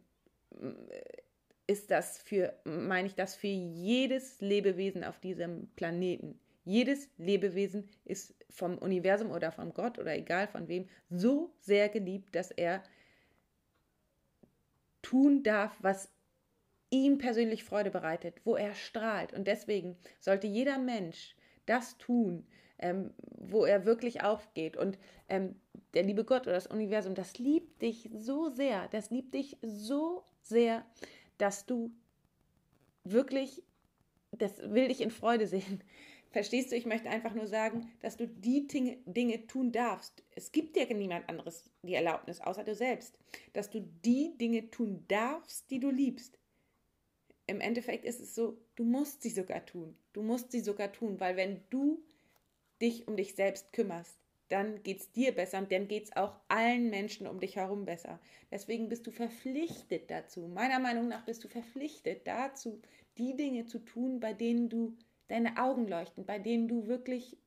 ist 1.67 1.91
das 1.91 2.19
für, 2.19 2.53
meine 2.63 3.08
ich 3.08 3.15
das 3.15 3.36
für 3.36 3.47
jedes 3.47 4.41
Lebewesen 4.41 5.03
auf 5.03 5.19
diesem 5.19 5.67
Planeten. 5.75 6.39
Jedes 6.63 7.10
Lebewesen 7.17 7.89
ist 8.05 8.36
vom 8.49 8.77
Universum 8.77 9.31
oder 9.31 9.51
vom 9.51 9.73
Gott 9.73 9.99
oder 9.99 10.15
egal 10.15 10.47
von 10.47 10.67
wem 10.67 10.88
so 11.10 11.53
sehr 11.60 11.89
geliebt, 11.89 12.36
dass 12.36 12.51
er 12.51 12.84
tun 15.01 15.43
darf, 15.43 15.75
was 15.81 16.12
ihm 16.89 17.17
persönlich 17.17 17.63
Freude 17.63 17.91
bereitet, 17.91 18.41
wo 18.43 18.55
er 18.55 18.73
strahlt. 18.73 19.34
Und 19.34 19.47
deswegen 19.47 19.97
sollte 20.19 20.47
jeder 20.47 20.79
Mensch 20.79 21.36
das 21.65 21.97
tun, 21.97 22.47
ähm, 22.79 23.13
wo 23.17 23.65
er 23.65 23.86
wirklich 23.86 24.23
aufgeht. 24.23 24.77
Und 24.77 24.97
ähm, 25.29 25.55
der 25.93 26.03
liebe 26.03 26.23
Gott 26.23 26.43
oder 26.43 26.53
das 26.53 26.67
Universum, 26.67 27.15
das 27.15 27.38
liebt 27.38 27.81
dich 27.81 28.10
so 28.13 28.49
sehr, 28.49 28.88
das 28.89 29.10
liebt 29.10 29.34
dich 29.34 29.58
so 29.62 30.23
sehr, 30.47 30.86
dass 31.38 31.65
du 31.65 31.91
wirklich, 33.03 33.63
das 34.31 34.58
will 34.60 34.88
dich 34.88 35.01
in 35.01 35.12
Freude 35.12 35.47
sehen. 35.47 35.84
Verstehst 36.31 36.71
du, 36.71 36.75
ich 36.75 36.86
möchte 36.86 37.10
einfach 37.10 37.34
nur 37.34 37.47
sagen, 37.47 37.89
dass 38.01 38.17
du 38.17 38.27
die 38.27 38.67
Dinge, 38.67 38.97
Dinge 39.05 39.47
tun 39.47 39.71
darfst. 39.71 40.21
Es 40.31 40.51
gibt 40.51 40.75
dir 40.75 40.93
niemand 40.93 41.29
anderes 41.29 41.69
die 41.81 41.93
Erlaubnis, 41.93 42.41
außer 42.41 42.65
du 42.65 42.75
selbst, 42.75 43.17
dass 43.53 43.69
du 43.69 43.79
die 44.03 44.38
Dinge 44.38 44.69
tun 44.69 45.05
darfst, 45.08 45.71
die 45.71 45.79
du 45.79 45.89
liebst. 45.89 46.38
Im 47.47 47.62
Endeffekt 47.62 48.03
ist 48.03 48.19
es 48.19 48.36
so, 48.36 48.58
du 48.75 48.84
musst 48.84 49.21
sie 49.21 49.29
sogar 49.29 49.65
tun. 49.65 49.95
Du 50.12 50.23
musst 50.23 50.51
sie 50.51 50.60
sogar 50.60 50.91
tun, 50.91 51.21
weil 51.21 51.38
wenn 51.38 51.62
du 51.69 52.03
dich 52.81 53.08
um 53.08 53.15
dich 53.15 53.36
selbst 53.36 53.71
kümmerst, 53.71 54.25
dann 54.49 54.84
geht 54.84 54.99
es 54.99 55.12
dir 55.12 55.31
besser 55.34 55.58
und 55.58 55.71
dann 55.71 55.88
geht 55.88 56.05
es 56.05 56.15
auch 56.15 56.36
allen 56.47 56.89
Menschen 56.89 57.27
um 57.27 57.39
dich 57.39 57.55
herum 57.55 57.86
besser. 57.86 58.19
Deswegen 58.51 58.89
bist 58.89 59.08
du 59.08 59.12
verpflichtet 59.12 60.12
dazu. 60.12 60.47
Meiner 60.47 60.79
Meinung 60.79 61.08
nach 61.08 61.25
bist 61.25 61.43
du 61.43 61.47
verpflichtet 61.47 62.27
dazu, 62.27 62.81
die 63.17 63.36
Dinge 63.36 63.65
zu 63.65 63.79
tun, 63.79 64.19
bei 64.19 64.34
denen 64.34 64.69
du 64.69 64.95
deine 65.27 65.58
Augen 65.58 65.88
leuchten, 65.88 66.25
bei 66.25 66.38
denen 66.38 66.67
du 66.67 66.88
wirklich, 66.88 67.38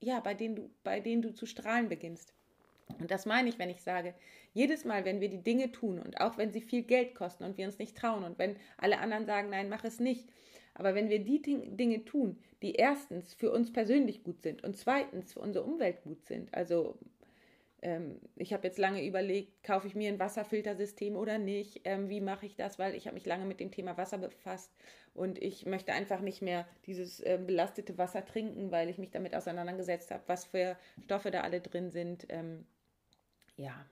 ja, 0.00 0.20
bei 0.20 0.34
denen 0.34 0.56
du, 0.56 0.70
bei 0.82 1.00
denen 1.00 1.22
du 1.22 1.34
zu 1.34 1.46
strahlen 1.46 1.88
beginnst. 1.88 2.32
Und 2.98 3.10
das 3.10 3.26
meine 3.26 3.48
ich, 3.48 3.58
wenn 3.58 3.70
ich 3.70 3.82
sage, 3.82 4.14
jedes 4.52 4.84
Mal, 4.84 5.04
wenn 5.04 5.20
wir 5.20 5.28
die 5.28 5.42
Dinge 5.42 5.70
tun 5.70 5.98
und 5.98 6.20
auch 6.20 6.38
wenn 6.38 6.52
sie 6.52 6.60
viel 6.60 6.82
Geld 6.82 7.14
kosten 7.14 7.44
und 7.44 7.56
wir 7.56 7.66
uns 7.66 7.78
nicht 7.78 7.96
trauen 7.96 8.24
und 8.24 8.38
wenn 8.38 8.56
alle 8.78 8.98
anderen 8.98 9.26
sagen, 9.26 9.50
nein, 9.50 9.68
mach 9.68 9.84
es 9.84 10.00
nicht, 10.00 10.28
aber 10.74 10.94
wenn 10.94 11.10
wir 11.10 11.22
die 11.24 11.42
Dinge 11.42 12.04
tun, 12.04 12.38
die 12.62 12.74
erstens 12.74 13.34
für 13.34 13.50
uns 13.50 13.72
persönlich 13.72 14.22
gut 14.22 14.42
sind 14.42 14.62
und 14.64 14.76
zweitens 14.76 15.32
für 15.32 15.40
unsere 15.40 15.64
Umwelt 15.64 16.02
gut 16.02 16.24
sind, 16.26 16.52
also 16.54 16.98
ähm, 17.82 18.20
ich 18.36 18.52
habe 18.52 18.66
jetzt 18.66 18.78
lange 18.78 19.06
überlegt, 19.06 19.62
kaufe 19.62 19.86
ich 19.86 19.94
mir 19.94 20.08
ein 20.08 20.18
Wasserfiltersystem 20.18 21.16
oder 21.16 21.38
nicht? 21.38 21.80
Ähm, 21.84 22.08
wie 22.08 22.20
mache 22.20 22.46
ich 22.46 22.56
das? 22.56 22.78
Weil 22.78 22.94
ich 22.94 23.06
habe 23.06 23.14
mich 23.14 23.26
lange 23.26 23.46
mit 23.46 23.60
dem 23.60 23.70
Thema 23.70 23.96
Wasser 23.96 24.18
befasst 24.18 24.70
und 25.14 25.42
ich 25.42 25.66
möchte 25.66 25.92
einfach 25.92 26.20
nicht 26.20 26.42
mehr 26.42 26.66
dieses 26.86 27.20
äh, 27.20 27.38
belastete 27.44 27.96
Wasser 27.98 28.24
trinken, 28.24 28.70
weil 28.70 28.88
ich 28.90 28.98
mich 28.98 29.10
damit 29.10 29.34
auseinandergesetzt 29.34 30.10
habe, 30.10 30.22
was 30.26 30.44
für 30.44 30.76
Stoffe 31.04 31.30
da 31.30 31.40
alle 31.40 31.60
drin 31.60 31.90
sind. 31.90 32.26
Ähm, 32.28 32.66
ja, 33.56 33.86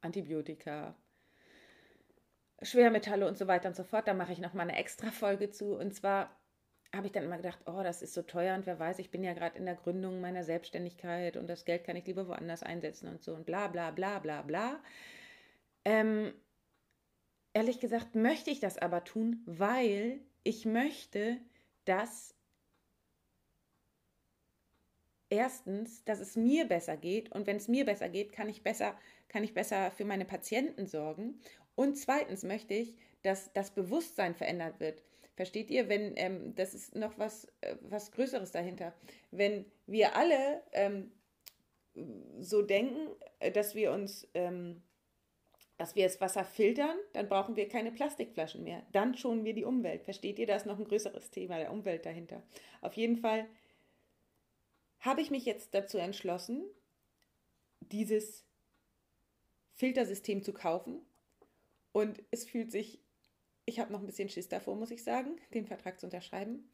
Antibiotika, 0.00 0.94
Schwermetalle 2.64 3.26
und 3.26 3.38
so 3.38 3.46
weiter 3.46 3.68
und 3.68 3.76
so 3.76 3.84
fort. 3.84 4.08
Da 4.08 4.14
mache 4.14 4.32
ich 4.32 4.38
noch 4.38 4.54
mal 4.54 4.62
eine 4.62 4.76
extra 4.76 5.10
Folge 5.10 5.50
zu. 5.50 5.76
Und 5.76 5.94
zwar 5.94 6.30
habe 6.96 7.06
ich 7.06 7.12
dann 7.12 7.24
immer 7.24 7.36
gedacht, 7.36 7.58
oh, 7.66 7.82
das 7.82 8.02
ist 8.02 8.14
so 8.14 8.22
teuer 8.22 8.54
und 8.54 8.66
wer 8.66 8.78
weiß, 8.78 8.98
ich 8.98 9.10
bin 9.10 9.24
ja 9.24 9.34
gerade 9.34 9.58
in 9.58 9.64
der 9.64 9.74
Gründung 9.74 10.20
meiner 10.20 10.44
Selbstständigkeit 10.44 11.36
und 11.36 11.48
das 11.48 11.64
Geld 11.64 11.84
kann 11.84 11.96
ich 11.96 12.06
lieber 12.06 12.28
woanders 12.28 12.62
einsetzen 12.62 13.08
und 13.08 13.22
so 13.22 13.34
und 13.34 13.46
bla 13.46 13.68
bla 13.68 13.90
bla 13.90 14.18
bla 14.18 14.42
bla. 14.42 14.80
Ähm, 15.84 16.32
ehrlich 17.52 17.80
gesagt 17.80 18.14
möchte 18.14 18.50
ich 18.50 18.60
das 18.60 18.78
aber 18.78 19.04
tun, 19.04 19.42
weil 19.46 20.20
ich 20.44 20.66
möchte, 20.66 21.38
dass 21.84 22.34
erstens, 25.30 26.04
dass 26.04 26.20
es 26.20 26.36
mir 26.36 26.66
besser 26.66 26.96
geht 26.96 27.32
und 27.32 27.46
wenn 27.46 27.56
es 27.56 27.68
mir 27.68 27.84
besser 27.84 28.08
geht, 28.08 28.32
kann 28.32 28.48
ich 28.48 28.62
besser, 28.62 28.96
kann 29.28 29.42
ich 29.42 29.54
besser 29.54 29.90
für 29.90 30.04
meine 30.04 30.24
Patienten 30.24 30.86
sorgen. 30.86 31.40
Und 31.74 31.96
zweitens 31.96 32.42
möchte 32.42 32.74
ich, 32.74 32.94
dass 33.22 33.52
das 33.52 33.70
Bewusstsein 33.72 34.34
verändert 34.34 34.80
wird. 34.80 35.02
Versteht 35.34 35.70
ihr, 35.70 35.88
wenn, 35.88 36.16
ähm, 36.16 36.54
das 36.54 36.74
ist 36.74 36.94
noch 36.94 37.18
was, 37.18 37.46
äh, 37.60 37.76
was 37.80 38.12
Größeres 38.12 38.52
dahinter. 38.52 38.94
Wenn 39.32 39.64
wir 39.86 40.14
alle 40.14 40.62
ähm, 40.72 41.10
so 42.38 42.62
denken, 42.62 43.08
äh, 43.40 43.50
dass 43.50 43.74
wir 43.74 43.92
uns, 43.92 44.28
ähm, 44.34 44.82
dass 45.76 45.96
wir 45.96 46.04
das 46.04 46.20
Wasser 46.20 46.44
filtern, 46.44 46.96
dann 47.14 47.28
brauchen 47.28 47.56
wir 47.56 47.68
keine 47.68 47.90
Plastikflaschen 47.90 48.62
mehr. 48.62 48.86
Dann 48.92 49.16
schonen 49.16 49.44
wir 49.44 49.54
die 49.54 49.64
Umwelt. 49.64 50.04
Versteht 50.04 50.38
ihr, 50.38 50.46
da 50.46 50.54
ist 50.54 50.66
noch 50.66 50.78
ein 50.78 50.84
größeres 50.84 51.30
Thema 51.30 51.58
der 51.58 51.72
Umwelt 51.72 52.06
dahinter. 52.06 52.42
Auf 52.80 52.94
jeden 52.94 53.16
Fall 53.16 53.48
habe 55.00 55.20
ich 55.20 55.30
mich 55.30 55.44
jetzt 55.44 55.74
dazu 55.74 55.98
entschlossen, 55.98 56.64
dieses 57.80 58.44
Filtersystem 59.74 60.42
zu 60.42 60.52
kaufen. 60.52 61.04
Und 61.94 62.22
es 62.30 62.44
fühlt 62.44 62.70
sich 62.70 63.00
ich 63.66 63.80
habe 63.80 63.92
noch 63.92 64.00
ein 64.00 64.06
bisschen 64.06 64.28
Schiss 64.28 64.48
davor, 64.48 64.76
muss 64.76 64.90
ich 64.90 65.02
sagen, 65.02 65.36
den 65.52 65.66
Vertrag 65.66 65.98
zu 65.98 66.06
unterschreiben. 66.06 66.68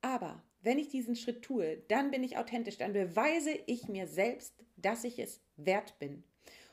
Aber 0.00 0.42
wenn 0.60 0.78
ich 0.78 0.88
diesen 0.88 1.16
Schritt 1.16 1.42
tue, 1.42 1.78
dann 1.88 2.10
bin 2.10 2.24
ich 2.24 2.36
authentisch, 2.36 2.76
dann 2.76 2.92
beweise 2.92 3.52
ich 3.66 3.88
mir 3.88 4.06
selbst, 4.06 4.54
dass 4.76 5.04
ich 5.04 5.18
es 5.18 5.40
wert 5.56 5.98
bin. 5.98 6.24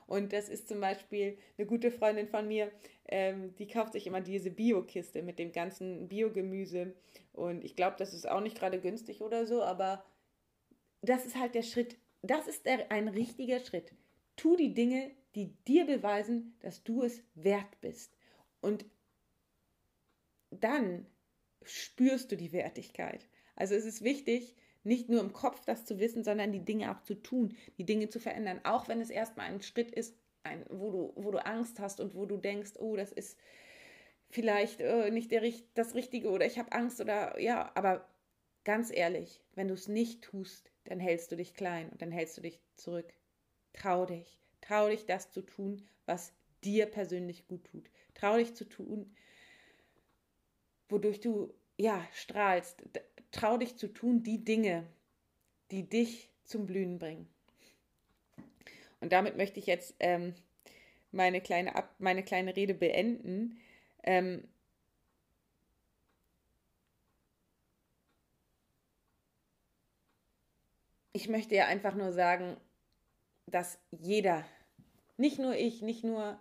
Und 0.07 0.33
das 0.33 0.49
ist 0.49 0.67
zum 0.67 0.81
Beispiel 0.81 1.37
eine 1.57 1.67
gute 1.67 1.91
Freundin 1.91 2.27
von 2.27 2.47
mir, 2.47 2.71
ähm, 3.07 3.55
die 3.57 3.67
kauft 3.67 3.93
sich 3.93 4.07
immer 4.07 4.21
diese 4.21 4.49
Bio-Kiste 4.49 5.21
mit 5.21 5.37
dem 5.37 5.51
ganzen 5.51 6.07
Biogemüse. 6.07 6.95
Und 7.33 7.63
ich 7.63 7.75
glaube, 7.75 7.95
das 7.99 8.13
ist 8.13 8.27
auch 8.27 8.41
nicht 8.41 8.57
gerade 8.57 8.81
günstig 8.81 9.21
oder 9.21 9.45
so, 9.45 9.61
aber 9.61 10.03
das 11.01 11.25
ist 11.27 11.37
halt 11.37 11.53
der 11.53 11.61
Schritt. 11.61 11.97
Das 12.23 12.47
ist 12.47 12.65
der, 12.65 12.91
ein 12.91 13.07
richtiger 13.07 13.59
Schritt. 13.59 13.93
Tu 14.35 14.55
die 14.55 14.73
Dinge, 14.73 15.11
die 15.39 15.55
dir 15.65 15.85
beweisen, 15.85 16.57
dass 16.59 16.83
du 16.83 17.01
es 17.01 17.23
wert 17.33 17.79
bist. 17.79 18.17
Und 18.59 18.85
dann 20.51 21.05
spürst 21.63 22.31
du 22.31 22.35
die 22.35 22.51
Wertigkeit. 22.51 23.25
Also 23.55 23.73
es 23.75 23.85
ist 23.85 24.03
wichtig, 24.03 24.57
nicht 24.83 25.07
nur 25.07 25.21
im 25.21 25.31
Kopf 25.31 25.63
das 25.63 25.85
zu 25.85 25.97
wissen, 25.99 26.25
sondern 26.25 26.51
die 26.51 26.65
Dinge 26.65 26.91
auch 26.91 27.01
zu 27.03 27.15
tun, 27.15 27.55
die 27.77 27.85
Dinge 27.85 28.09
zu 28.09 28.19
verändern. 28.19 28.59
Auch 28.65 28.89
wenn 28.89 28.99
es 28.99 29.09
erstmal 29.09 29.45
ein 29.45 29.61
Schritt 29.61 29.91
ist, 29.91 30.13
ein, 30.43 30.65
wo, 30.69 30.91
du, 30.91 31.13
wo 31.15 31.31
du 31.31 31.45
Angst 31.45 31.79
hast 31.79 32.01
und 32.01 32.15
wo 32.15 32.25
du 32.25 32.35
denkst, 32.35 32.73
oh, 32.79 32.97
das 32.97 33.13
ist 33.13 33.37
vielleicht 34.29 34.81
äh, 34.81 35.09
nicht 35.09 35.31
der, 35.31 35.41
das 35.73 35.95
Richtige 35.95 36.31
oder 36.31 36.45
ich 36.45 36.59
habe 36.59 36.73
Angst 36.73 36.99
oder 36.99 37.39
ja, 37.39 37.71
aber 37.75 38.09
ganz 38.65 38.91
ehrlich, 38.91 39.41
wenn 39.55 39.69
du 39.69 39.73
es 39.73 39.87
nicht 39.87 40.21
tust, 40.21 40.69
dann 40.83 40.99
hältst 40.99 41.31
du 41.31 41.37
dich 41.37 41.53
klein 41.53 41.89
und 41.89 42.01
dann 42.01 42.11
hältst 42.11 42.37
du 42.37 42.41
dich 42.41 42.59
zurück. 42.75 43.13
Trau 43.71 44.05
dich. 44.05 44.39
Trau 44.69 44.87
dich, 44.87 45.07
das 45.07 45.31
zu 45.31 45.41
tun, 45.41 45.83
was 46.05 46.31
dir 46.63 46.85
persönlich 46.85 47.47
gut 47.47 47.63
tut. 47.65 47.89
Trau 48.13 48.37
dich 48.37 48.53
zu 48.53 48.65
tun, 48.65 49.11
wodurch 50.89 51.19
du 51.21 51.51
ja 51.75 52.07
strahlst. 52.13 52.83
Trau 53.31 53.57
dich 53.57 53.77
zu 53.77 53.91
tun, 53.91 54.21
die 54.21 54.45
Dinge, 54.45 54.85
die 55.71 55.89
dich 55.89 56.29
zum 56.43 56.67
Blühen 56.67 56.99
bringen. 56.99 57.27
Und 59.01 59.11
damit 59.11 59.37
möchte 59.37 59.59
ich 59.59 59.65
jetzt 59.65 59.95
ähm, 59.99 60.35
meine, 61.11 61.41
kleine 61.41 61.73
Ab 61.73 61.95
meine 61.97 62.21
kleine 62.21 62.55
Rede 62.55 62.75
beenden. 62.75 63.59
Ähm, 64.03 64.47
ich 71.11 71.27
möchte 71.27 71.55
ja 71.55 71.65
einfach 71.65 71.95
nur 71.95 72.11
sagen, 72.11 72.55
dass 73.47 73.79
jeder, 73.89 74.45
nicht 75.19 75.37
nur 75.37 75.55
ich, 75.55 75.81
nicht 75.81 76.03
nur 76.03 76.39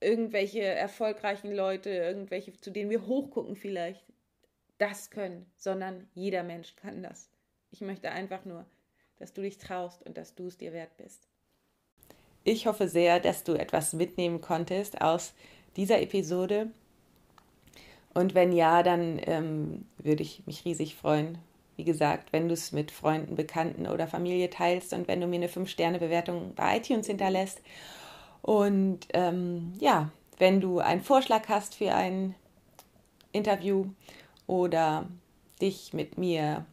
irgendwelche 0.00 0.62
erfolgreichen 0.62 1.52
Leute, 1.52 1.90
irgendwelche, 1.90 2.52
zu 2.54 2.70
denen 2.70 2.90
wir 2.90 3.06
hochgucken 3.06 3.56
vielleicht, 3.56 4.04
das 4.78 5.10
können, 5.10 5.46
sondern 5.56 6.08
jeder 6.14 6.42
Mensch 6.42 6.76
kann 6.76 7.02
das. 7.02 7.30
Ich 7.70 7.80
möchte 7.80 8.10
einfach 8.10 8.44
nur, 8.44 8.64
dass 9.18 9.32
du 9.32 9.42
dich 9.42 9.58
traust 9.58 10.02
und 10.04 10.16
dass 10.16 10.34
du 10.34 10.46
es 10.46 10.56
dir 10.56 10.72
wert 10.72 10.96
bist. 10.96 11.28
Ich 12.44 12.66
hoffe 12.66 12.88
sehr, 12.88 13.20
dass 13.20 13.42
du 13.42 13.54
etwas 13.54 13.92
mitnehmen 13.92 14.40
konntest 14.40 15.00
aus 15.00 15.32
dieser 15.76 16.00
Episode. 16.00 16.70
Und 18.12 18.34
wenn 18.34 18.52
ja, 18.52 18.82
dann 18.82 19.20
ähm, 19.24 19.86
würde 19.98 20.22
ich 20.22 20.46
mich 20.46 20.64
riesig 20.64 20.94
freuen. 20.94 21.38
Wie 21.76 21.84
gesagt, 21.84 22.32
wenn 22.32 22.48
du 22.48 22.54
es 22.54 22.72
mit 22.72 22.90
Freunden, 22.90 23.34
Bekannten 23.34 23.86
oder 23.86 24.06
Familie 24.06 24.50
teilst 24.50 24.92
und 24.92 25.08
wenn 25.08 25.20
du 25.20 25.26
mir 25.26 25.36
eine 25.36 25.48
5-Sterne-Bewertung 25.48 26.54
bei 26.54 26.76
iTunes 26.76 27.06
hinterlässt. 27.06 27.60
Und 28.42 29.00
ähm, 29.12 29.72
ja, 29.80 30.10
wenn 30.38 30.60
du 30.60 30.78
einen 30.78 31.02
Vorschlag 31.02 31.48
hast 31.48 31.74
für 31.74 31.94
ein 31.94 32.34
Interview 33.32 33.86
oder 34.46 35.08
dich 35.60 35.92
mit 35.92 36.18
mir 36.18 36.64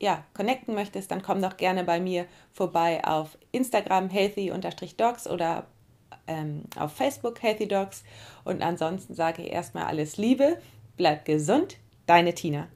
ja, 0.00 0.24
connecten 0.34 0.74
möchtest, 0.74 1.10
dann 1.10 1.22
komm 1.22 1.40
doch 1.40 1.56
gerne 1.56 1.84
bei 1.84 2.00
mir 2.00 2.26
vorbei 2.52 3.02
auf 3.04 3.38
Instagram 3.52 4.10
healthy-dogs 4.10 5.26
oder 5.26 5.66
ähm, 6.26 6.64
auf 6.76 6.92
Facebook 6.92 7.42
Healthy 7.42 7.68
Dogs. 7.68 8.04
Und 8.44 8.62
ansonsten 8.62 9.14
sage 9.14 9.42
ich 9.42 9.52
erstmal 9.52 9.84
alles 9.84 10.16
Liebe, 10.16 10.58
bleib 10.96 11.24
gesund, 11.24 11.78
deine 12.06 12.34
Tina. 12.34 12.68